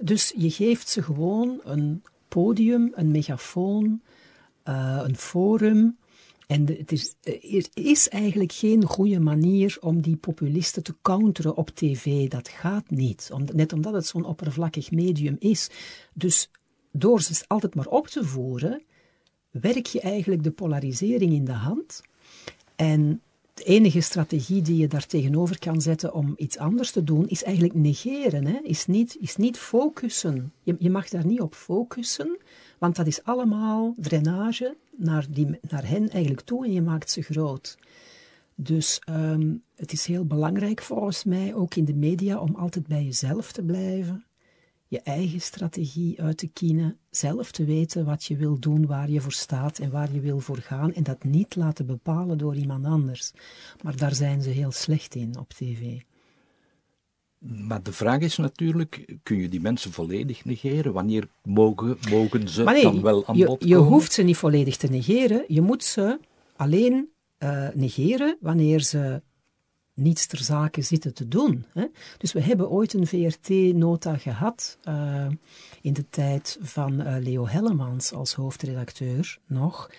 Dus 0.04 0.34
je 0.38 0.50
geeft 0.50 0.90
ze 0.90 1.04
gewoon 1.04 1.60
een 1.64 2.04
podium, 2.34 2.92
een 2.96 3.12
megafoon, 3.12 4.02
uh, 4.66 5.02
een 5.04 5.18
forum. 5.18 5.98
En 6.48 6.66
het 6.66 6.92
is, 6.92 7.16
er 7.24 7.68
is 7.74 8.10
eigenlijk 8.10 8.52
geen 8.52 8.86
goede 8.86 9.20
manier 9.20 9.78
om 9.82 10.02
die 10.02 10.16
populisten 10.16 10.84
te 10.84 10.96
counteren 11.02 11.56
op 11.56 11.70
tv. 11.70 12.28
Dat 12.28 12.48
gaat 12.48 12.90
niet. 12.90 13.30
Om, 13.34 13.46
net 13.54 13.74
omdat 13.74 13.94
het 13.94 14.08
zo'n 14.08 14.26
oppervlakkig 14.26 14.92
medium 14.92 15.36
is. 15.40 15.70
Dus 16.14 16.50
door 16.92 17.22
ze 17.22 17.44
altijd 17.48 17.76
maar 17.76 17.88
op 17.88 18.08
te 18.08 18.24
voeren, 18.24 18.82
werk 19.50 19.86
je 19.86 20.02
eigenlijk 20.02 20.44
de 20.44 20.52
polarisering 20.52 21.34
in 21.34 21.46
de 21.46 21.52
hand. 21.52 22.02
En 22.76 23.22
de 23.62 23.68
enige 23.68 24.02
strategie 24.02 24.62
die 24.62 24.78
je 24.78 24.88
daar 24.88 25.06
tegenover 25.06 25.60
kan 25.60 25.82
zetten 25.82 26.14
om 26.14 26.34
iets 26.38 26.58
anders 26.58 26.92
te 26.92 27.04
doen, 27.04 27.28
is 27.28 27.44
eigenlijk 27.44 27.76
negeren. 27.76 28.46
Hè? 28.46 28.60
Is, 28.64 28.86
niet, 28.86 29.18
is 29.20 29.36
niet 29.36 29.58
focussen. 29.58 30.54
Je, 30.64 30.76
je 30.80 30.90
mag 30.90 31.10
daar 31.10 31.26
niet 31.26 31.42
op 31.42 31.56
focussen, 31.56 32.38
want 32.78 32.96
dat 32.96 33.08
is 33.08 33.24
allemaal 33.24 33.94
drainage 33.98 34.78
naar, 34.96 35.26
die, 35.30 35.60
naar 35.70 35.88
hen 35.88 36.10
eigenlijk 36.10 36.46
toe 36.46 36.66
en 36.66 36.74
je 36.74 36.82
maakt 36.82 37.12
ze 37.12 37.22
groot. 37.22 37.78
Dus 38.56 39.02
um, 39.10 39.64
het 39.76 39.92
is 39.92 40.06
heel 40.06 40.26
belangrijk 40.26 40.82
volgens 40.82 41.24
mij, 41.24 41.54
ook 41.56 41.76
in 41.76 41.86
de 41.86 41.96
media, 41.96 42.40
om 42.40 42.56
altijd 42.56 42.88
bij 42.88 43.04
jezelf 43.04 43.52
te 43.52 43.64
blijven 43.64 44.26
je 44.92 45.02
eigen 45.02 45.42
strategie 45.42 46.22
uit 46.22 46.38
te 46.38 46.48
kiezen, 46.48 46.98
zelf 47.10 47.52
te 47.52 47.66
weten 47.66 48.06
wat 48.06 48.26
je 48.26 48.36
wil 48.36 48.60
doen, 48.60 48.86
waar 48.86 49.10
je 49.10 49.22
voor 49.22 49.32
staat 49.32 49.80
en 49.80 49.92
waar 49.92 50.14
je 50.14 50.20
wil 50.20 50.40
voor 50.40 50.58
gaan 50.58 50.94
en 50.94 51.04
dat 51.04 51.24
niet 51.24 51.56
laten 51.56 51.86
bepalen 51.86 52.38
door 52.38 52.56
iemand 52.56 52.86
anders. 52.86 53.32
Maar 53.84 53.96
daar 53.98 54.16
zijn 54.16 54.42
ze 54.42 54.50
heel 54.50 54.72
slecht 54.72 55.16
in 55.16 55.40
op 55.40 55.50
tv. 55.50 56.00
Maar 57.38 57.84
de 57.84 57.92
vraag 57.94 58.20
is 58.20 58.38
natuurlijk, 58.38 59.18
kun 59.24 59.38
je 59.38 59.50
die 59.50 59.62
mensen 59.62 59.92
volledig 59.92 60.46
negeren? 60.46 60.94
Wanneer 60.94 61.28
mogen, 61.44 61.98
mogen 62.10 62.50
ze 62.50 62.64
dan 62.64 63.02
wel 63.02 63.26
aan 63.26 63.38
je, 63.38 63.46
bod 63.46 63.64
Je 63.64 63.76
komen? 63.76 63.92
hoeft 63.92 64.14
ze 64.14 64.22
niet 64.22 64.38
volledig 64.38 64.78
te 64.78 64.88
negeren, 64.88 65.44
je 65.48 65.62
moet 65.62 65.84
ze 65.84 66.20
alleen 66.56 67.10
uh, 67.40 67.68
negeren 67.74 68.38
wanneer 68.40 68.82
ze 68.82 69.22
niets 69.94 70.26
ter 70.26 70.44
zake 70.44 70.82
zitten 70.82 71.14
te 71.14 71.28
doen. 71.28 71.66
Hè? 71.74 71.86
Dus 72.18 72.34
we 72.34 72.42
hebben 72.42 72.70
ooit 72.70 72.94
een 72.94 73.08
VRT-nota 73.08 74.18
gehad 74.18 74.78
uh, 74.88 75.28
in 75.82 75.94
de 75.94 76.10
tijd 76.10 76.58
van 76.62 77.02
uh, 77.02 77.16
Leo 77.20 77.48
Hellemans 77.48 78.14
als 78.14 78.34
hoofdredacteur 78.34 79.40
nog. 79.46 79.90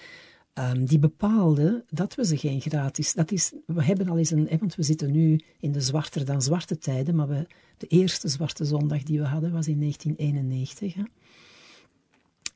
Um, 0.55 0.85
die 0.85 0.99
bepaalde 0.99 1.85
dat 1.91 2.15
we 2.15 2.27
ze 2.27 2.37
geen 2.37 2.61
gratis. 2.61 3.13
Dat 3.13 3.31
is, 3.33 3.53
we 3.67 3.85
hebben 3.85 4.09
al 4.09 4.19
eens 4.19 4.31
een. 4.31 4.49
Want 4.61 4.75
we 4.75 4.83
zitten 4.83 5.11
nu 5.11 5.41
in 5.61 5.73
de 5.73 5.81
zwarter 5.81 6.25
dan 6.25 6.43
zwarte 6.43 6.79
tijden. 6.79 7.15
Maar 7.15 7.29
we, 7.29 7.47
de 7.77 7.87
eerste 7.87 8.29
zwarte 8.29 8.65
zondag 8.65 9.03
die 9.03 9.19
we 9.19 9.27
hadden 9.27 9.53
was 9.53 9.69
in 9.69 9.79
1991. 9.79 10.95
Hè? 10.95 11.03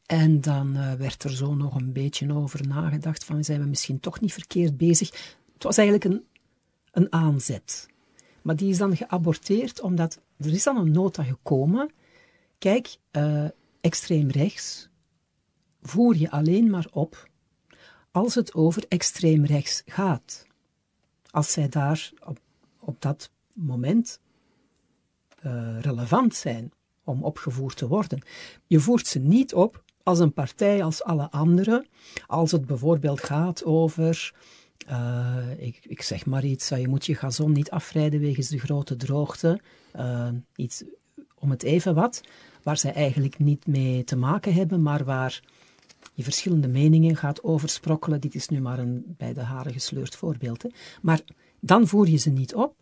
En 0.06 0.40
dan 0.40 0.76
uh, 0.76 0.92
werd 0.92 1.24
er 1.24 1.36
zo 1.36 1.54
nog 1.54 1.74
een 1.74 1.92
beetje 1.92 2.34
over 2.34 2.66
nagedacht: 2.66 3.24
van 3.24 3.44
zijn 3.44 3.60
we 3.60 3.66
misschien 3.66 4.00
toch 4.00 4.20
niet 4.20 4.32
verkeerd 4.32 4.76
bezig? 4.76 5.10
Het 5.54 5.62
was 5.62 5.76
eigenlijk 5.76 6.14
een 6.14 6.24
een 6.96 7.12
aanzet. 7.12 7.88
Maar 8.42 8.56
die 8.56 8.70
is 8.70 8.78
dan 8.78 8.96
geaborteerd 8.96 9.80
omdat 9.80 10.20
er 10.36 10.52
is 10.52 10.62
dan 10.62 10.76
een 10.76 10.90
nota 10.90 11.22
gekomen. 11.22 11.90
Kijk, 12.58 12.96
uh, 13.12 13.44
extreem 13.80 14.30
rechts 14.30 14.88
voer 15.82 16.16
je 16.16 16.30
alleen 16.30 16.70
maar 16.70 16.86
op 16.90 17.28
als 18.10 18.34
het 18.34 18.54
over 18.54 18.84
extreem 18.88 19.44
rechts 19.44 19.82
gaat. 19.86 20.46
Als 21.30 21.52
zij 21.52 21.68
daar 21.68 22.12
op, 22.24 22.38
op 22.78 23.02
dat 23.02 23.30
moment 23.52 24.20
uh, 25.44 25.80
relevant 25.80 26.34
zijn 26.34 26.72
om 27.04 27.24
opgevoerd 27.24 27.76
te 27.76 27.88
worden. 27.88 28.22
Je 28.66 28.80
voert 28.80 29.06
ze 29.06 29.18
niet 29.18 29.54
op 29.54 29.84
als 30.02 30.18
een 30.18 30.32
partij 30.32 30.82
als 30.82 31.02
alle 31.04 31.30
anderen, 31.30 31.86
als 32.26 32.52
het 32.52 32.66
bijvoorbeeld 32.66 33.22
gaat 33.22 33.64
over 33.64 34.34
uh, 34.88 35.46
ik, 35.56 35.80
ik, 35.82 36.02
zeg 36.02 36.26
maar 36.26 36.44
iets, 36.44 36.68
je 36.68 36.88
moet 36.88 37.06
je 37.06 37.14
gazon 37.14 37.52
niet 37.52 37.70
afrijden 37.70 38.20
wegens 38.20 38.48
de 38.48 38.58
grote 38.58 38.96
droogte. 38.96 39.60
Uh, 39.96 40.28
iets 40.56 40.84
om 41.34 41.50
het 41.50 41.62
even 41.62 41.94
wat, 41.94 42.20
waar 42.62 42.78
zij 42.78 42.92
eigenlijk 42.92 43.38
niet 43.38 43.66
mee 43.66 44.04
te 44.04 44.16
maken 44.16 44.52
hebben, 44.52 44.82
maar 44.82 45.04
waar 45.04 45.42
je 46.14 46.22
verschillende 46.22 46.68
meningen 46.68 47.16
gaat 47.16 47.42
oversprokkelen. 47.42 48.20
Dit 48.20 48.34
is 48.34 48.48
nu 48.48 48.60
maar 48.60 48.78
een 48.78 49.14
bij 49.16 49.32
de 49.32 49.40
haren 49.40 49.72
gesleurd 49.72 50.16
voorbeeld. 50.16 50.62
Hè. 50.62 50.68
Maar 51.02 51.20
dan 51.60 51.86
voer 51.86 52.08
je 52.08 52.16
ze 52.16 52.30
niet 52.30 52.54
op. 52.54 52.74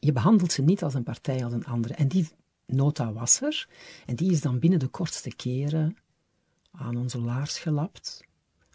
Je 0.00 0.12
behandelt 0.12 0.52
ze 0.52 0.62
niet 0.62 0.82
als 0.82 0.94
een 0.94 1.02
partij 1.02 1.44
als 1.44 1.52
een 1.52 1.66
andere. 1.66 1.94
En 1.94 2.08
die 2.08 2.28
nota 2.66 3.12
was 3.12 3.40
er. 3.40 3.68
En 4.06 4.16
die 4.16 4.30
is 4.30 4.40
dan 4.40 4.58
binnen 4.58 4.78
de 4.78 4.88
kortste 4.88 5.34
keren 5.34 5.96
aan 6.70 6.96
onze 6.96 7.20
laars 7.20 7.58
gelapt 7.58 8.24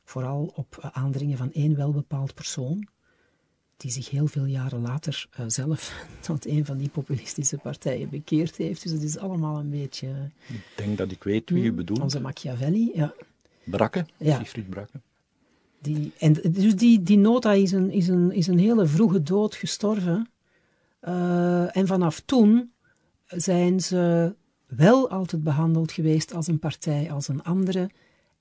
vooral 0.08 0.52
op 0.56 0.89
aandringen 0.91 1.38
van 1.38 1.52
één 1.52 1.76
welbepaald 1.76 2.34
persoon, 2.34 2.88
die 3.78 3.91
zich 3.91 4.10
heel 4.10 4.28
veel 4.28 4.46
jaren 4.46 4.82
later 4.82 5.28
uh, 5.39 5.46
zelf 5.48 6.06
tot 6.20 6.46
een 6.46 6.65
van 6.65 6.78
die 6.78 6.89
populistische 6.89 7.58
partijen 7.58 8.10
bekeerd 8.10 8.56
heeft. 8.56 8.84
Dus 8.84 8.91
het 8.91 9.04
is 9.04 9.17
allemaal 9.17 9.60
een 9.60 9.70
beetje... 9.70 10.08
Ik 10.48 10.63
denk 10.76 10.98
dat 10.98 11.12
ik 11.12 11.24
weet 11.24 11.50
wie 11.50 11.63
je 11.63 11.72
bedoelt. 11.72 12.00
Onze 12.00 12.20
Machiavelli, 12.20 12.91
ja. 12.93 13.13
Brakke, 13.63 14.06
ja. 14.17 14.38
Siegfried 14.38 14.70
Brakke. 14.70 15.02
Die, 15.82 16.12
en 16.17 16.34
dus 16.34 16.76
die, 16.76 17.04
die 17.04 17.17
nota 17.17 17.54
is 17.54 17.72
een, 17.72 17.91
is, 17.91 18.08
een, 18.08 18.32
is 18.32 18.48
een 18.48 18.60
hele 18.60 18.86
vroege 18.86 19.24
dood 19.24 19.56
gestorven. 19.56 20.30
Uh, 21.02 21.78
en 21.78 21.88
vanaf 21.88 22.20
toen 22.20 22.72
zijn 23.26 23.80
ze 23.80 24.36
wel 24.65 25.10
altijd 25.10 25.43
behandeld 25.43 25.91
geweest 25.91 26.34
als 26.34 26.48
een 26.48 26.60
partij, 26.60 27.12
als 27.12 27.28
een 27.28 27.43
andere. 27.43 27.89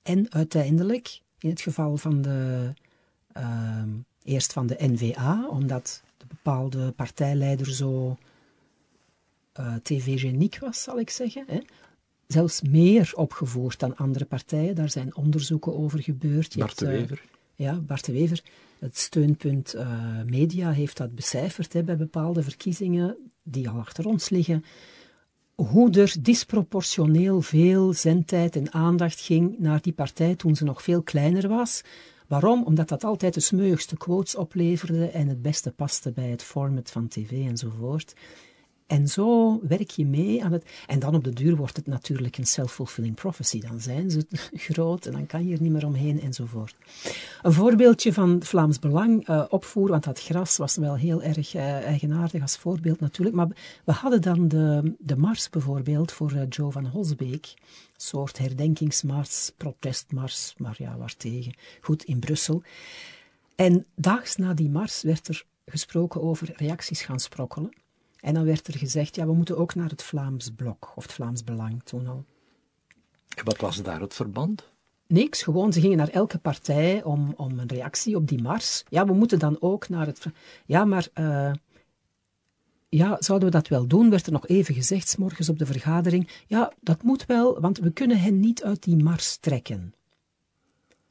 En 0.01 0.31
uiteindelijk 0.31 1.21
in 1.39 1.49
het 1.49 1.61
geval 1.61 1.97
van 1.97 2.21
de, 2.21 2.73
uh, 3.37 3.83
eerst 4.23 4.53
van 4.53 4.67
de 4.67 4.75
NVA, 4.79 5.47
omdat 5.47 6.03
de 6.17 6.25
bepaalde 6.27 6.91
partijleider 6.91 7.73
zo 7.73 8.17
uh, 9.59 9.75
tv-geniek 9.83 10.59
was, 10.59 10.83
zal 10.83 10.99
ik 10.99 11.09
zeggen. 11.09 11.43
Hè? 11.47 11.59
Zelfs 12.27 12.61
meer 12.61 13.11
opgevoerd 13.15 13.79
dan 13.79 13.95
andere 13.95 14.25
partijen. 14.25 14.75
Daar 14.75 14.89
zijn 14.89 15.15
onderzoeken 15.15 15.77
over 15.77 16.01
gebeurd. 16.01 16.53
Je 16.53 16.59
Bart 16.59 16.79
de 16.79 16.85
hebt, 16.85 16.97
uh, 16.97 17.01
Wever. 17.01 17.23
ja, 17.55 17.79
Bart 17.79 18.05
de 18.05 18.11
Wever. 18.11 18.43
Het 18.79 18.97
steunpunt 18.97 19.75
uh, 19.75 20.21
media 20.25 20.71
heeft 20.71 20.97
dat 20.97 21.15
becijferd 21.15 21.73
hè, 21.73 21.83
bij 21.83 21.97
bepaalde 21.97 22.43
verkiezingen 22.43 23.17
die 23.43 23.69
al 23.69 23.79
achter 23.79 24.05
ons 24.05 24.29
liggen 24.29 24.63
hoe 25.63 25.91
er 25.91 26.15
disproportioneel 26.21 27.41
veel 27.41 27.93
zendtijd 27.93 28.55
en 28.55 28.73
aandacht 28.73 29.21
ging 29.21 29.59
naar 29.59 29.81
die 29.81 29.93
partij 29.93 30.35
toen 30.35 30.55
ze 30.55 30.63
nog 30.63 30.83
veel 30.83 31.01
kleiner 31.01 31.47
was. 31.47 31.81
Waarom? 32.27 32.63
Omdat 32.63 32.87
dat 32.87 33.03
altijd 33.03 33.33
de 33.33 33.39
smeuigste 33.39 33.97
quotes 33.97 34.35
opleverde 34.35 35.09
en 35.09 35.27
het 35.27 35.41
beste 35.41 35.71
paste 35.71 36.11
bij 36.11 36.29
het 36.29 36.43
format 36.43 36.91
van 36.91 37.07
tv 37.07 37.31
enzovoort. 37.31 38.13
En 38.87 39.07
zo 39.07 39.59
werk 39.67 39.89
je 39.89 40.05
mee 40.05 40.43
aan 40.43 40.51
het. 40.51 40.65
En 40.85 40.99
dan 40.99 41.15
op 41.15 41.23
de 41.23 41.33
duur 41.33 41.55
wordt 41.55 41.75
het 41.75 41.87
natuurlijk 41.87 42.37
een 42.37 42.47
self-fulfilling 42.47 43.15
prophecy. 43.15 43.61
Dan 43.61 43.79
zijn 43.79 44.11
ze 44.11 44.25
groot 44.67 45.05
en 45.05 45.11
dan 45.11 45.25
kan 45.25 45.47
je 45.47 45.55
er 45.55 45.61
niet 45.61 45.71
meer 45.71 45.85
omheen 45.85 46.21
enzovoort. 46.21 46.75
Een 47.41 47.53
voorbeeldje 47.53 48.13
van 48.13 48.43
Vlaams 48.43 48.79
Belang 48.79 49.29
uh, 49.29 49.43
opvoeren, 49.49 49.91
want 49.91 50.03
dat 50.03 50.21
gras 50.21 50.57
was 50.57 50.75
wel 50.75 50.95
heel 50.95 51.21
erg 51.21 51.55
uh, 51.55 51.85
eigenaardig 51.85 52.41
als 52.41 52.57
voorbeeld 52.57 52.99
natuurlijk. 52.99 53.35
Maar 53.35 53.47
we 53.85 53.91
hadden 53.91 54.21
dan 54.21 54.47
de, 54.47 54.95
de 54.99 55.17
mars 55.17 55.49
bijvoorbeeld 55.49 56.11
voor 56.11 56.33
uh, 56.33 56.41
Joe 56.49 56.71
van 56.71 56.85
Holsbeek. 56.85 57.53
Een 57.55 58.03
soort 58.03 58.37
herdenkingsmars, 58.37 59.51
protestmars, 59.57 60.53
maar 60.57 60.75
ja, 60.77 60.97
waartegen. 60.97 61.55
Goed, 61.81 62.03
in 62.03 62.19
Brussel. 62.19 62.63
En 63.55 63.85
daags 63.95 64.35
na 64.35 64.53
die 64.53 64.69
mars 64.69 65.01
werd 65.01 65.27
er 65.27 65.45
gesproken 65.65 66.21
over 66.21 66.53
reacties 66.55 67.01
gaan 67.01 67.19
sprokkelen. 67.19 67.71
En 68.19 68.33
dan 68.33 68.43
werd 68.43 68.67
er 68.67 68.77
gezegd, 68.77 69.15
ja, 69.15 69.25
we 69.25 69.33
moeten 69.33 69.57
ook 69.57 69.75
naar 69.75 69.89
het 69.89 70.03
Vlaams 70.03 70.49
Blok, 70.55 70.91
of 70.95 71.03
het 71.03 71.13
Vlaams 71.13 71.43
Belang 71.43 71.83
toen 71.83 72.07
al. 72.07 72.25
En 73.35 73.45
wat 73.45 73.57
was 73.57 73.81
daar 73.81 74.01
het 74.01 74.13
verband? 74.13 74.69
Niks, 75.07 75.43
gewoon 75.43 75.73
ze 75.73 75.81
gingen 75.81 75.97
naar 75.97 76.09
elke 76.09 76.37
partij 76.37 77.03
om, 77.03 77.33
om 77.35 77.59
een 77.59 77.67
reactie 77.67 78.15
op 78.15 78.27
die 78.27 78.41
mars. 78.41 78.83
Ja, 78.89 79.05
we 79.05 79.13
moeten 79.13 79.39
dan 79.39 79.57
ook 79.59 79.89
naar 79.89 80.05
het... 80.05 80.25
Ja, 80.65 80.85
maar... 80.85 81.07
Uh, 81.19 81.51
ja, 82.89 83.17
zouden 83.19 83.47
we 83.47 83.55
dat 83.55 83.67
wel 83.67 83.87
doen? 83.87 84.09
Werd 84.09 84.25
er 84.25 84.31
nog 84.31 84.47
even 84.47 84.73
gezegd, 84.73 85.17
morgens 85.17 85.49
op 85.49 85.59
de 85.59 85.65
vergadering. 85.65 86.29
Ja, 86.45 86.73
dat 86.81 87.03
moet 87.03 87.25
wel, 87.25 87.59
want 87.59 87.77
we 87.77 87.91
kunnen 87.91 88.19
hen 88.19 88.39
niet 88.39 88.63
uit 88.63 88.83
die 88.83 89.03
mars 89.03 89.37
trekken 89.37 89.93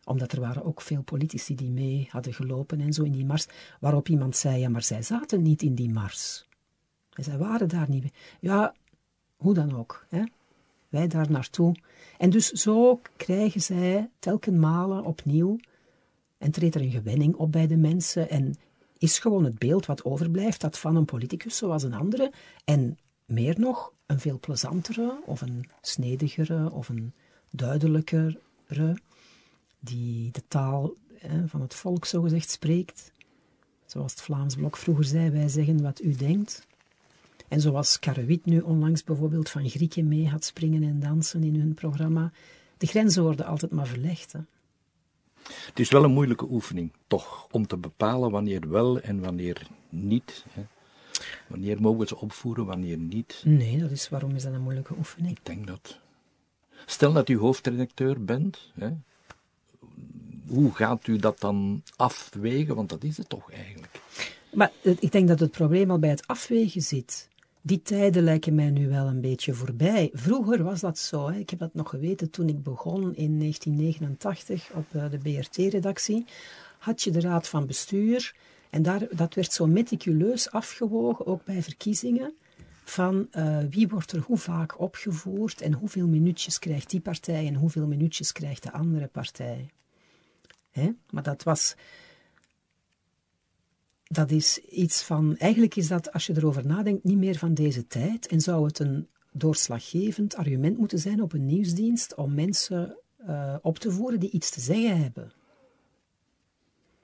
omdat 0.07 0.33
er 0.33 0.41
waren 0.41 0.65
ook 0.65 0.81
veel 0.81 1.03
politici 1.03 1.55
die 1.55 1.71
mee 1.71 2.09
hadden 2.11 2.35
gelopen 2.35 2.81
en 2.81 2.93
zo 2.93 3.03
in 3.03 3.13
die 3.13 3.25
mars, 3.25 3.47
waarop 3.81 4.09
iemand 4.09 4.37
zei, 4.37 4.59
ja, 4.59 4.69
maar 4.69 4.83
zij 4.83 5.03
zaten 5.03 5.43
niet 5.43 5.63
in 5.63 5.75
die 5.75 5.91
mars. 5.93 6.47
En 7.17 7.25
zij 7.25 7.39
waren 7.39 7.69
daar 7.69 7.89
niet. 7.89 8.13
Ja, 8.41 8.75
hoe 9.37 9.55
dan 9.55 9.77
ook. 9.77 10.07
Hè? 10.09 10.23
Wij 10.89 11.09
daar 11.09 11.31
naartoe. 11.31 11.75
En 12.19 12.31
dus 12.31 12.51
zo 12.51 13.01
krijgen 13.17 13.61
zij 13.61 14.11
telkens 14.19 14.57
malen 14.57 15.05
opnieuw 15.05 15.57
en 16.39 16.51
treedt 16.51 16.75
er 16.75 16.81
een 16.81 16.91
gewenning 16.91 17.35
op 17.35 17.53
bij 17.53 17.67
de 17.67 17.77
mensen 17.77 18.31
en 18.31 18.55
is 18.99 19.19
gewoon 19.19 19.45
het 19.45 19.59
beeld 19.59 19.87
wat 19.87 20.05
overblijft 20.05 20.61
dat 20.61 20.79
van 20.79 20.97
een 20.97 21.05
politicus 21.05 21.57
zoals 21.57 21.83
een 21.83 21.95
andere 21.95 22.33
en 22.65 22.99
meer 23.25 23.61
nog 23.61 23.93
een 24.07 24.21
veel 24.21 24.39
plezantere 24.39 25.21
of 25.25 25.41
een 25.41 25.69
snedigere 25.81 26.71
of 26.71 26.89
een 26.89 27.13
duidelijkere 27.51 28.39
die 29.79 30.31
de 30.31 30.43
taal 30.49 30.95
hè, 31.15 31.49
van 31.49 31.61
het 31.61 31.75
volk 31.75 32.05
zogezegd 32.05 32.51
spreekt. 32.51 33.13
Zoals 33.87 34.13
het 34.13 34.21
Vlaams 34.21 34.55
Blok 34.55 34.77
vroeger 34.77 35.05
zei, 35.05 35.31
wij 35.31 35.49
zeggen 35.49 35.83
wat 35.83 36.03
u 36.03 36.15
denkt. 36.15 36.67
En 37.49 37.61
zoals 37.61 37.99
Karrewit 37.99 38.45
nu 38.45 38.61
onlangs 38.61 39.05
bijvoorbeeld 39.05 39.51
van 39.51 39.69
Grieken 39.69 40.09
mee 40.09 40.29
had 40.29 40.45
springen 40.45 40.83
en 40.83 41.01
dansen 41.01 41.43
in 41.43 41.61
hun 41.61 41.75
programma. 41.75 42.33
De 42.79 42.87
grenzen 42.87 43.23
worden 43.23 43.47
altijd 43.47 43.73
maar 43.73 43.87
verlegd. 43.87 44.33
Hè. 44.33 44.41
Het 45.47 45.79
is 45.81 45.91
wel 45.91 46.05
een 46.05 46.13
moeilijke 46.13 46.47
oefening, 46.51 46.93
toch, 47.07 47.47
om 47.51 47.67
te 47.67 47.77
bepalen 47.77 48.31
wanneer 48.31 48.69
wel 48.69 49.01
en 49.01 49.21
wanneer 49.21 49.67
niet. 49.89 50.45
Hè. 50.51 50.63
Wanneer 51.47 51.81
mogen 51.81 52.07
ze 52.07 52.17
opvoeren, 52.17 52.67
wanneer 52.67 52.99
niet. 52.99 53.43
Nee, 53.45 53.79
dat 53.79 53.91
is, 53.91 54.09
waarom 54.09 54.35
is 54.35 54.43
dat 54.43 54.53
een 54.53 54.63
moeilijke 54.63 54.95
oefening? 54.97 55.39
Ik 55.39 55.47
denk 55.47 55.67
dat. 55.67 55.99
Stel 56.87 57.13
dat 57.13 57.29
u 57.29 57.39
hoofdredacteur 57.39 58.25
bent, 58.25 58.73
hè, 58.75 58.91
hoe 60.49 60.75
gaat 60.75 61.07
u 61.07 61.17
dat 61.17 61.41
dan 61.41 61.83
afwegen? 61.97 62.75
Want 62.75 62.89
dat 62.89 63.05
is 63.05 63.17
het 63.17 63.29
toch 63.29 63.53
eigenlijk. 63.53 64.01
Maar 64.53 64.73
ik 64.83 65.13
denk 65.13 65.29
dat 65.29 65.41
het 65.41 65.51
probleem 65.51 65.91
al 65.91 65.99
bij 65.99 66.11
het 66.11 66.27
afwegen 66.27 66.83
zit. 66.83 67.29
Die 67.67 67.83
tijden 67.83 68.23
lijken 68.23 68.55
mij 68.55 68.71
nu 68.71 68.89
wel 68.89 69.07
een 69.07 69.21
beetje 69.21 69.55
voorbij. 69.55 70.11
Vroeger 70.13 70.63
was 70.63 70.81
dat 70.81 70.99
zo. 70.99 71.29
Hè. 71.29 71.39
Ik 71.39 71.51
heb 71.51 71.59
dat 71.59 71.75
nog 71.75 71.91
geweten 71.91 72.31
toen 72.31 72.49
ik 72.49 72.63
begon 72.63 73.15
in 73.15 73.39
1989 73.39 74.71
op 74.75 74.85
eh, 74.93 75.11
de 75.11 75.19
BRT-redactie. 75.19 76.25
Had 76.79 77.03
je 77.03 77.11
de 77.11 77.21
raad 77.21 77.49
van 77.49 77.67
bestuur. 77.67 78.35
En 78.71 78.83
daar, 78.83 79.07
dat 79.11 79.35
werd 79.35 79.53
zo 79.53 79.67
meticuleus 79.67 80.51
afgewogen, 80.51 81.27
ook 81.27 81.45
bij 81.45 81.63
verkiezingen. 81.63 82.35
Van 82.85 83.29
uh, 83.33 83.59
wie 83.71 83.89
wordt 83.89 84.13
er 84.13 84.21
hoe 84.21 84.39
vaak 84.39 84.81
opgevoerd 84.81 85.61
en 85.61 85.73
hoeveel 85.73 86.07
minuutjes 86.07 86.59
krijgt 86.59 86.91
die 86.91 87.01
partij 87.01 87.47
en 87.47 87.55
hoeveel 87.55 87.87
minuutjes 87.87 88.33
krijgt 88.33 88.63
de 88.63 88.73
andere 88.73 89.07
partij. 89.07 89.71
Hè? 90.71 90.91
Maar 91.11 91.23
dat 91.23 91.43
was. 91.43 91.75
Dat 94.09 94.31
is 94.31 94.59
iets 94.59 95.03
van. 95.03 95.37
Eigenlijk 95.37 95.77
is 95.77 95.89
dat, 95.89 96.13
als 96.13 96.27
je 96.27 96.37
erover 96.37 96.67
nadenkt, 96.67 97.05
niet 97.05 97.19
meer 97.19 97.39
van 97.39 97.55
deze 97.55 97.87
tijd. 97.87 98.27
En 98.27 98.41
zou 98.41 98.67
het 98.67 98.79
een 98.79 99.09
doorslaggevend 99.33 100.37
argument 100.37 100.79
moeten 100.79 100.99
zijn 100.99 101.23
op 101.23 101.33
een 101.33 101.47
nieuwsdienst 101.47 102.15
om 102.15 102.35
mensen 102.35 102.97
uh, 103.29 103.55
op 103.63 103.79
te 103.79 103.91
voeren 103.91 104.21
die 104.21 104.31
iets 104.31 104.51
te 104.51 104.61
zeggen 104.61 105.03
hebben. 105.03 105.33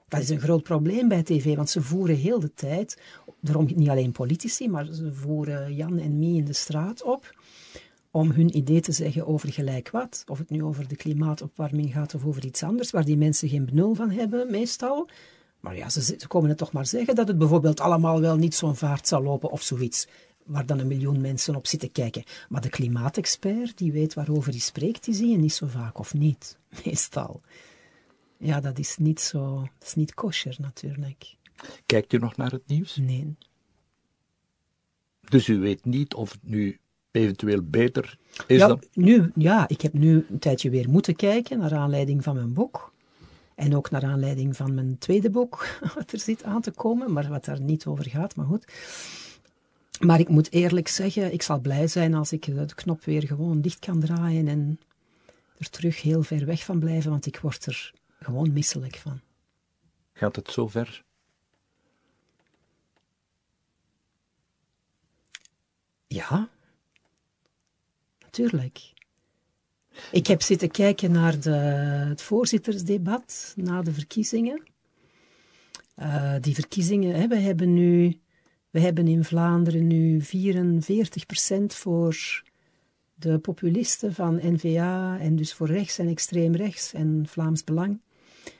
Dat 0.07 0.21
is 0.21 0.29
een 0.29 0.39
groot 0.39 0.63
probleem 0.63 1.07
bij 1.07 1.23
tv, 1.23 1.55
want 1.55 1.69
ze 1.69 1.81
voeren 1.81 2.15
heel 2.15 2.39
de 2.39 2.53
tijd, 2.53 3.01
daarom 3.39 3.67
niet 3.75 3.89
alleen 3.89 4.11
politici, 4.11 4.69
maar 4.69 4.85
ze 4.93 5.13
voeren 5.13 5.75
Jan 5.75 5.99
en 5.99 6.19
Mie 6.19 6.37
in 6.37 6.45
de 6.45 6.53
straat 6.53 7.03
op 7.03 7.35
om 8.11 8.31
hun 8.31 8.57
idee 8.57 8.81
te 8.81 8.91
zeggen 8.91 9.27
over 9.27 9.53
gelijk 9.53 9.89
wat. 9.89 10.23
Of 10.27 10.37
het 10.37 10.49
nu 10.49 10.63
over 10.63 10.87
de 10.87 10.95
klimaatopwarming 10.95 11.93
gaat 11.93 12.13
of 12.13 12.25
over 12.25 12.45
iets 12.45 12.63
anders, 12.63 12.91
waar 12.91 13.05
die 13.05 13.17
mensen 13.17 13.49
geen 13.49 13.65
benul 13.65 13.93
van 13.93 14.09
hebben, 14.09 14.51
meestal. 14.51 15.09
Maar 15.63 15.75
ja, 15.75 15.89
ze, 15.89 16.01
ze 16.01 16.27
komen 16.27 16.49
het 16.49 16.57
toch 16.57 16.71
maar 16.71 16.85
zeggen 16.85 17.15
dat 17.15 17.27
het 17.27 17.37
bijvoorbeeld 17.37 17.79
allemaal 17.79 18.21
wel 18.21 18.35
niet 18.35 18.55
zo'n 18.55 18.75
vaart 18.75 19.07
zal 19.07 19.23
lopen 19.23 19.51
of 19.51 19.61
zoiets 19.61 20.07
waar 20.45 20.65
dan 20.65 20.79
een 20.79 20.87
miljoen 20.87 21.21
mensen 21.21 21.55
op 21.55 21.67
zitten 21.67 21.91
kijken. 21.91 22.23
Maar 22.49 22.61
de 22.61 22.69
klimaatexpert, 22.69 23.77
die 23.77 23.91
weet 23.91 24.13
waarover 24.13 24.51
hij 24.51 24.59
spreekt, 24.59 25.05
die 25.05 25.13
zie 25.13 25.27
je 25.27 25.37
niet 25.37 25.53
zo 25.53 25.67
vaak, 25.67 25.99
of 25.99 26.13
niet, 26.13 26.57
meestal. 26.85 27.41
Ja, 28.37 28.59
dat 28.59 28.79
is 28.79 28.97
niet 28.97 29.21
zo, 29.21 29.61
dat 29.79 29.87
is 29.87 29.93
niet 29.93 30.13
kosher 30.13 30.55
natuurlijk. 30.59 31.35
Kijkt 31.85 32.13
u 32.13 32.17
nog 32.17 32.37
naar 32.37 32.51
het 32.51 32.67
nieuws? 32.67 32.95
Nee. 32.95 33.35
Dus 35.29 35.47
u 35.47 35.59
weet 35.59 35.85
niet 35.85 36.13
of 36.13 36.31
het 36.31 36.43
nu 36.43 36.79
eventueel 37.11 37.61
beter 37.63 38.17
is 38.47 38.59
ja, 38.59 38.67
dan... 38.67 38.83
Nu, 38.93 39.31
ja, 39.35 39.67
ik 39.67 39.81
heb 39.81 39.93
nu 39.93 40.25
een 40.29 40.39
tijdje 40.39 40.69
weer 40.69 40.89
moeten 40.89 41.15
kijken 41.15 41.59
naar 41.59 41.73
aanleiding 41.73 42.23
van 42.23 42.35
mijn 42.35 42.53
boek. 42.53 42.92
En 43.55 43.75
ook 43.75 43.89
naar 43.91 44.03
aanleiding 44.03 44.55
van 44.55 44.73
mijn 44.73 44.97
tweede 44.97 45.29
boek, 45.29 45.67
wat 45.95 46.11
er 46.11 46.19
zit 46.19 46.43
aan 46.43 46.61
te 46.61 46.71
komen, 46.71 47.13
maar 47.13 47.29
wat 47.29 47.45
daar 47.45 47.61
niet 47.61 47.85
over 47.85 48.09
gaat, 48.09 48.35
maar 48.35 48.45
goed. 48.45 48.73
Maar 49.99 50.19
ik 50.19 50.29
moet 50.29 50.51
eerlijk 50.51 50.87
zeggen, 50.87 51.33
ik 51.33 51.41
zal 51.41 51.59
blij 51.59 51.87
zijn 51.87 52.13
als 52.13 52.31
ik 52.31 52.45
de 52.45 52.75
knop 52.75 53.03
weer 53.03 53.23
gewoon 53.23 53.61
dicht 53.61 53.79
kan 53.79 53.99
draaien 53.99 54.47
en 54.47 54.79
er 55.57 55.69
terug 55.69 56.01
heel 56.01 56.23
ver 56.23 56.45
weg 56.45 56.63
van 56.63 56.79
blijven, 56.79 57.11
want 57.11 57.25
ik 57.25 57.39
word 57.39 57.65
er 57.65 57.93
gewoon 58.19 58.53
misselijk 58.53 58.95
van. 58.95 59.21
Gaat 60.13 60.35
het 60.35 60.51
zo 60.51 60.67
ver? 60.67 61.03
Ja, 66.07 66.49
Tuurlijk. 68.33 68.93
Ik 70.11 70.27
heb 70.27 70.41
zitten 70.41 70.71
kijken 70.71 71.11
naar 71.11 71.39
de, 71.39 71.49
het 72.09 72.21
voorzittersdebat 72.21 73.53
na 73.55 73.81
de 73.81 73.93
verkiezingen. 73.93 74.63
Uh, 75.99 76.35
die 76.41 76.53
verkiezingen, 76.53 77.15
hè, 77.15 77.27
we 77.27 77.35
hebben 77.35 77.73
nu, 77.73 78.19
we 78.69 78.79
hebben 78.79 79.07
in 79.07 79.23
Vlaanderen 79.23 79.87
nu 79.87 80.21
44% 80.21 80.25
voor 81.65 82.43
de 83.13 83.39
populisten 83.39 84.13
van 84.13 84.39
N-VA 84.43 85.19
en 85.19 85.35
dus 85.35 85.53
voor 85.53 85.67
rechts 85.67 85.97
en 85.97 86.07
extreem 86.07 86.55
rechts 86.55 86.93
en 86.93 87.23
Vlaams 87.27 87.63
Belang. 87.63 88.01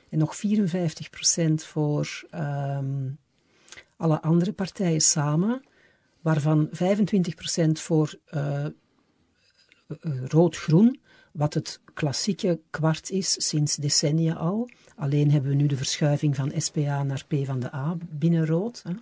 En 0.08 0.18
nog 0.18 0.36
54% 0.36 1.54
voor 1.54 2.24
um, 2.34 3.18
alle 3.96 4.22
andere 4.22 4.52
partijen 4.52 5.00
samen, 5.00 5.62
waarvan 6.20 6.68
25% 6.68 6.70
voor 7.72 8.18
eh, 8.24 8.66
rood-groen, 10.24 11.00
wat 11.32 11.54
het 11.54 11.80
klassieke 11.94 12.60
kwart 12.70 13.10
is 13.10 13.48
sinds 13.48 13.76
decennia 13.76 14.34
al. 14.34 14.68
Alleen 14.96 15.30
hebben 15.30 15.50
we 15.50 15.56
nu 15.56 15.66
de 15.66 15.76
verschuiving 15.76 16.36
van 16.36 16.52
SPA 16.56 17.02
naar 17.02 17.24
P 17.28 17.34
van 17.44 17.60
de 17.60 17.74
A 17.74 17.96
binnen 18.10 18.46
rood. 18.46 18.82
Hè. 18.82 18.92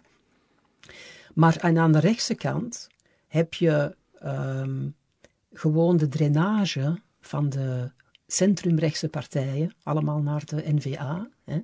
Maar 1.34 1.60
aan 1.60 1.92
de 1.92 1.98
rechtse 1.98 2.34
kant 2.34 2.88
heb 3.26 3.54
je 3.54 3.96
um, 4.24 4.94
gewoon 5.52 5.96
de 5.96 6.08
drainage 6.08 7.00
van 7.20 7.48
de 7.48 7.90
centrumrechtse 8.26 9.08
partijen, 9.08 9.74
allemaal 9.82 10.22
naar 10.22 10.44
de 10.44 10.62
NVA. 10.66 11.28
Hè. 11.44 11.60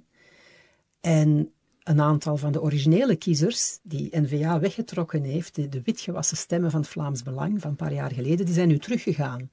En 1.00 1.52
een 1.89 2.01
aantal 2.01 2.36
van 2.36 2.53
de 2.53 2.62
originele 2.62 3.16
kiezers, 3.16 3.78
die 3.82 4.20
N-VA 4.20 4.61
weggetrokken 4.61 5.22
heeft, 5.22 5.72
de, 5.72 5.82
witgewassen 5.84 6.36
stemmen 6.36 6.70
van 6.70 6.80
het 6.80 6.89
Vlaams 6.89 7.22
Belang 7.22 7.61
van 7.61 7.70
een 7.70 7.76
paar 7.76 7.93
jaar 7.93 8.12
geleden, 8.12 8.47
die 8.47 8.55
zijn 8.55 8.68
nu 8.68 8.78
teruggegaan. 8.78 9.51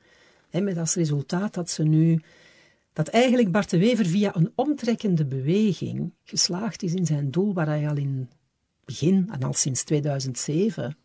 He, 0.50 0.62
met 0.62 0.78
als 0.78 0.96
resultaat 0.96 1.54
dat 1.54 1.70
ze 1.70 1.84
nu, 1.84 2.22
dat 2.94 3.08
eigenlijk 3.08 3.52
Bart 3.52 3.70
de 3.70 3.78
Wever 3.78 4.06
via 4.06 4.36
een 4.36 4.52
omtrekkende 4.56 5.26
beweging 5.26 6.12
geslaagd 6.24 6.84
is 6.84 6.94
in 6.94 7.06
zijn 7.06 7.32
doel 7.32 7.54
waar 7.54 7.68
hij 7.68 7.90
al 7.90 7.98
in 7.98 8.30
begin, 8.86 9.30
en 9.32 9.44
al 9.44 9.54
sinds 9.54 9.84
2007, 9.84 10.98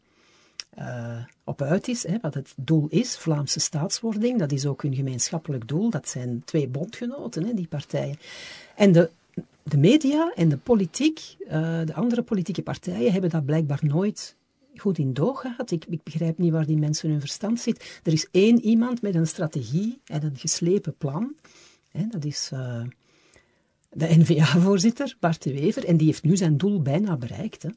uh, 0.79 1.25
op 1.45 1.63
uit 1.63 1.89
is, 1.89 2.07
hè, 2.07 2.17
wat 2.21 2.35
het 2.35 2.53
doel 2.57 2.87
is, 2.89 3.17
Vlaamse 3.17 3.61
staatswording, 3.61 4.39
dat 4.39 4.53
is 4.53 4.67
ook 4.67 4.83
hun 4.83 4.95
gemeenschappelijk 4.95 5.69
doel, 5.69 5.91
dat 5.91 6.09
zijn 6.09 6.43
twee 6.45 6.69
bondgenoten, 6.69 7.45
hè, 7.45 7.55
die 7.55 7.69
partijen. 7.69 8.19
En 8.77 8.93
de, 8.93 9.11
de 9.63 9.79
media 9.79 10.33
en 10.35 10.49
de 10.49 10.57
politiek, 10.57 11.37
uh, 11.41 11.51
de 11.85 11.95
andere 11.95 12.23
politieke 12.23 12.63
partijen, 12.63 13.13
hebben 13.13 13.31
dat 13.31 13.45
blijkbaar 13.45 13.81
nooit 13.83 14.37
goed 14.77 14.99
in 14.99 15.13
doog 15.13 15.41
gehad. 15.41 15.71
Ik, 15.71 15.85
ik, 15.85 16.03
begrijp 16.03 16.39
niet 16.39 16.53
waar 16.53 16.67
die 16.67 16.77
mensen 16.77 17.11
hun 17.11 17.21
verstand 17.21 17.61
zit. 17.61 18.01
Er 18.03 18.13
is 18.13 18.29
één 18.31 18.61
iemand 18.61 19.03
met 19.03 19.15
een 19.15 19.27
strategie 19.27 20.01
en 20.05 20.25
een 20.25 20.37
geslepen 20.37 20.95
plan. 20.97 21.35
Hè, 21.89 22.07
dat 22.07 22.25
is 22.25 22.51
uh, 22.55 22.83
de 23.91 24.07
N-VA-voorzitter, 24.19 25.17
Bart 25.21 25.43
de 25.43 25.53
Wever, 25.53 25.85
en 25.85 25.97
die 25.97 26.07
heeft 26.07 26.23
nu 26.23 26.37
zijn 26.37 26.57
doel 26.57 26.83
bijna 26.83 27.17
bereikt. 27.17 27.63
Hè. 27.63 27.71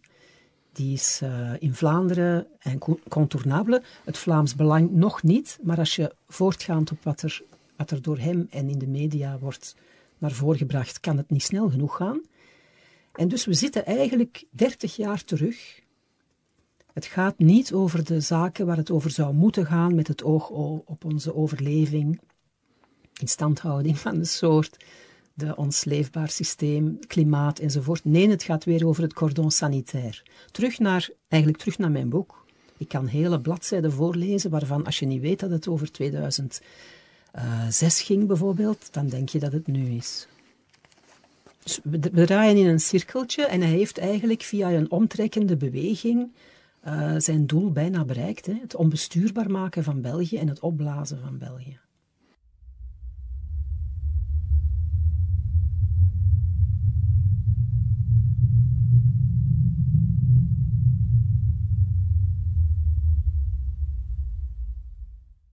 Die 0.72 0.94
is 0.94 1.20
uh, 1.24 1.52
in 1.60 1.74
Vlaanderen 1.74 2.48
en 2.60 2.80
contournable. 3.10 3.84
Het 4.04 4.18
Vlaams 4.18 4.56
Belang 4.56 4.92
nog 4.92 5.24
niet, 5.24 5.60
maar 5.64 5.78
als 5.78 5.96
je 5.96 6.16
voortgaand 6.28 6.92
op 6.92 7.04
wat 7.04 7.22
er, 7.22 7.42
wat 7.78 7.92
er 7.92 8.02
door 8.02 8.18
hem 8.18 8.48
en 8.50 8.70
in 8.70 8.78
de 8.78 8.88
media 8.88 9.40
wordt 9.40 9.76
naar 10.24 10.32
voren 10.32 10.58
gebracht, 10.58 11.00
kan 11.00 11.18
het 11.18 11.30
niet 11.30 11.44
snel 11.44 11.70
genoeg 11.70 11.96
gaan. 11.96 12.22
En 13.14 13.28
dus 13.28 13.46
we 13.46 13.54
zitten 13.54 13.86
eigenlijk 13.86 14.44
30 14.52 14.96
jaar 14.96 15.24
terug. 15.24 15.82
Het 16.94 17.06
gaat 17.06 17.38
niet 17.38 17.74
over 17.74 18.04
de 18.04 18.20
zaken 18.20 18.66
waar 18.66 18.78
het 18.78 18.92
over 18.92 19.12
zou 19.12 19.34
moeten 19.34 19.66
gaan 19.66 19.96
met 19.96 20.08
het 20.08 20.24
oog 20.24 20.50
op 20.86 21.06
onze 21.06 21.36
overleving, 21.36 22.20
instandhouding 23.20 24.00
van 24.00 24.18
de 24.18 24.26
soort, 24.26 24.86
de, 25.34 25.56
ons 25.56 25.84
leefbaar 25.84 26.30
systeem, 26.30 27.00
klimaat 27.08 27.60
enzovoort. 27.60 28.06
Nee, 28.06 28.30
het 28.30 28.44
gaat 28.44 28.64
weer 28.64 28.88
over 28.88 29.04
het 29.04 29.14
cordon 29.14 29.52
sanitair. 29.52 30.24
Terug 30.52 30.80
naar, 30.80 31.10
eigenlijk 31.28 31.62
terug 31.62 31.78
naar 31.78 31.92
mijn 31.92 32.10
boek. 32.10 32.46
Ik 32.78 32.88
kan 32.88 33.06
hele 33.06 33.42
bladzijden 33.42 33.92
voorlezen 33.92 34.50
waarvan, 34.50 34.86
als 34.86 35.00
je 35.00 35.06
niet 35.06 35.22
weet 35.22 35.40
dat 35.40 35.50
het 35.50 35.68
over 35.68 35.92
2006 37.34 38.02
ging 38.02 38.28
bijvoorbeeld, 38.28 38.94
dan 38.94 39.08
denk 39.08 39.30
je 39.30 39.40
dat 39.40 39.52
het 39.52 39.68
nu 39.68 39.90
is. 39.90 40.28
Dus 41.64 41.80
we, 41.84 42.26
draaien 42.26 42.58
in 42.58 42.68
een 42.68 42.80
cirkeltje 42.80 43.46
en 43.46 43.62
hij 43.62 43.70
heeft 43.70 43.98
eigenlijk 43.98 44.42
via 44.42 44.72
een 44.72 44.92
omtrekkende 44.92 45.58
beweging 45.58 46.32
uh, 46.88 47.16
zijn 47.18 47.46
doel 47.46 47.72
bijna 47.72 48.06
bereikt. 48.06 48.46
Hè? 48.46 48.54
Het 48.62 48.76
onbestuurbaar 48.76 49.52
maken 49.52 49.84
van 49.84 50.02
België 50.02 50.38
en 50.38 50.48
het 50.48 50.60
opblazen 50.60 51.20
van 51.20 51.38
België. 51.38 51.80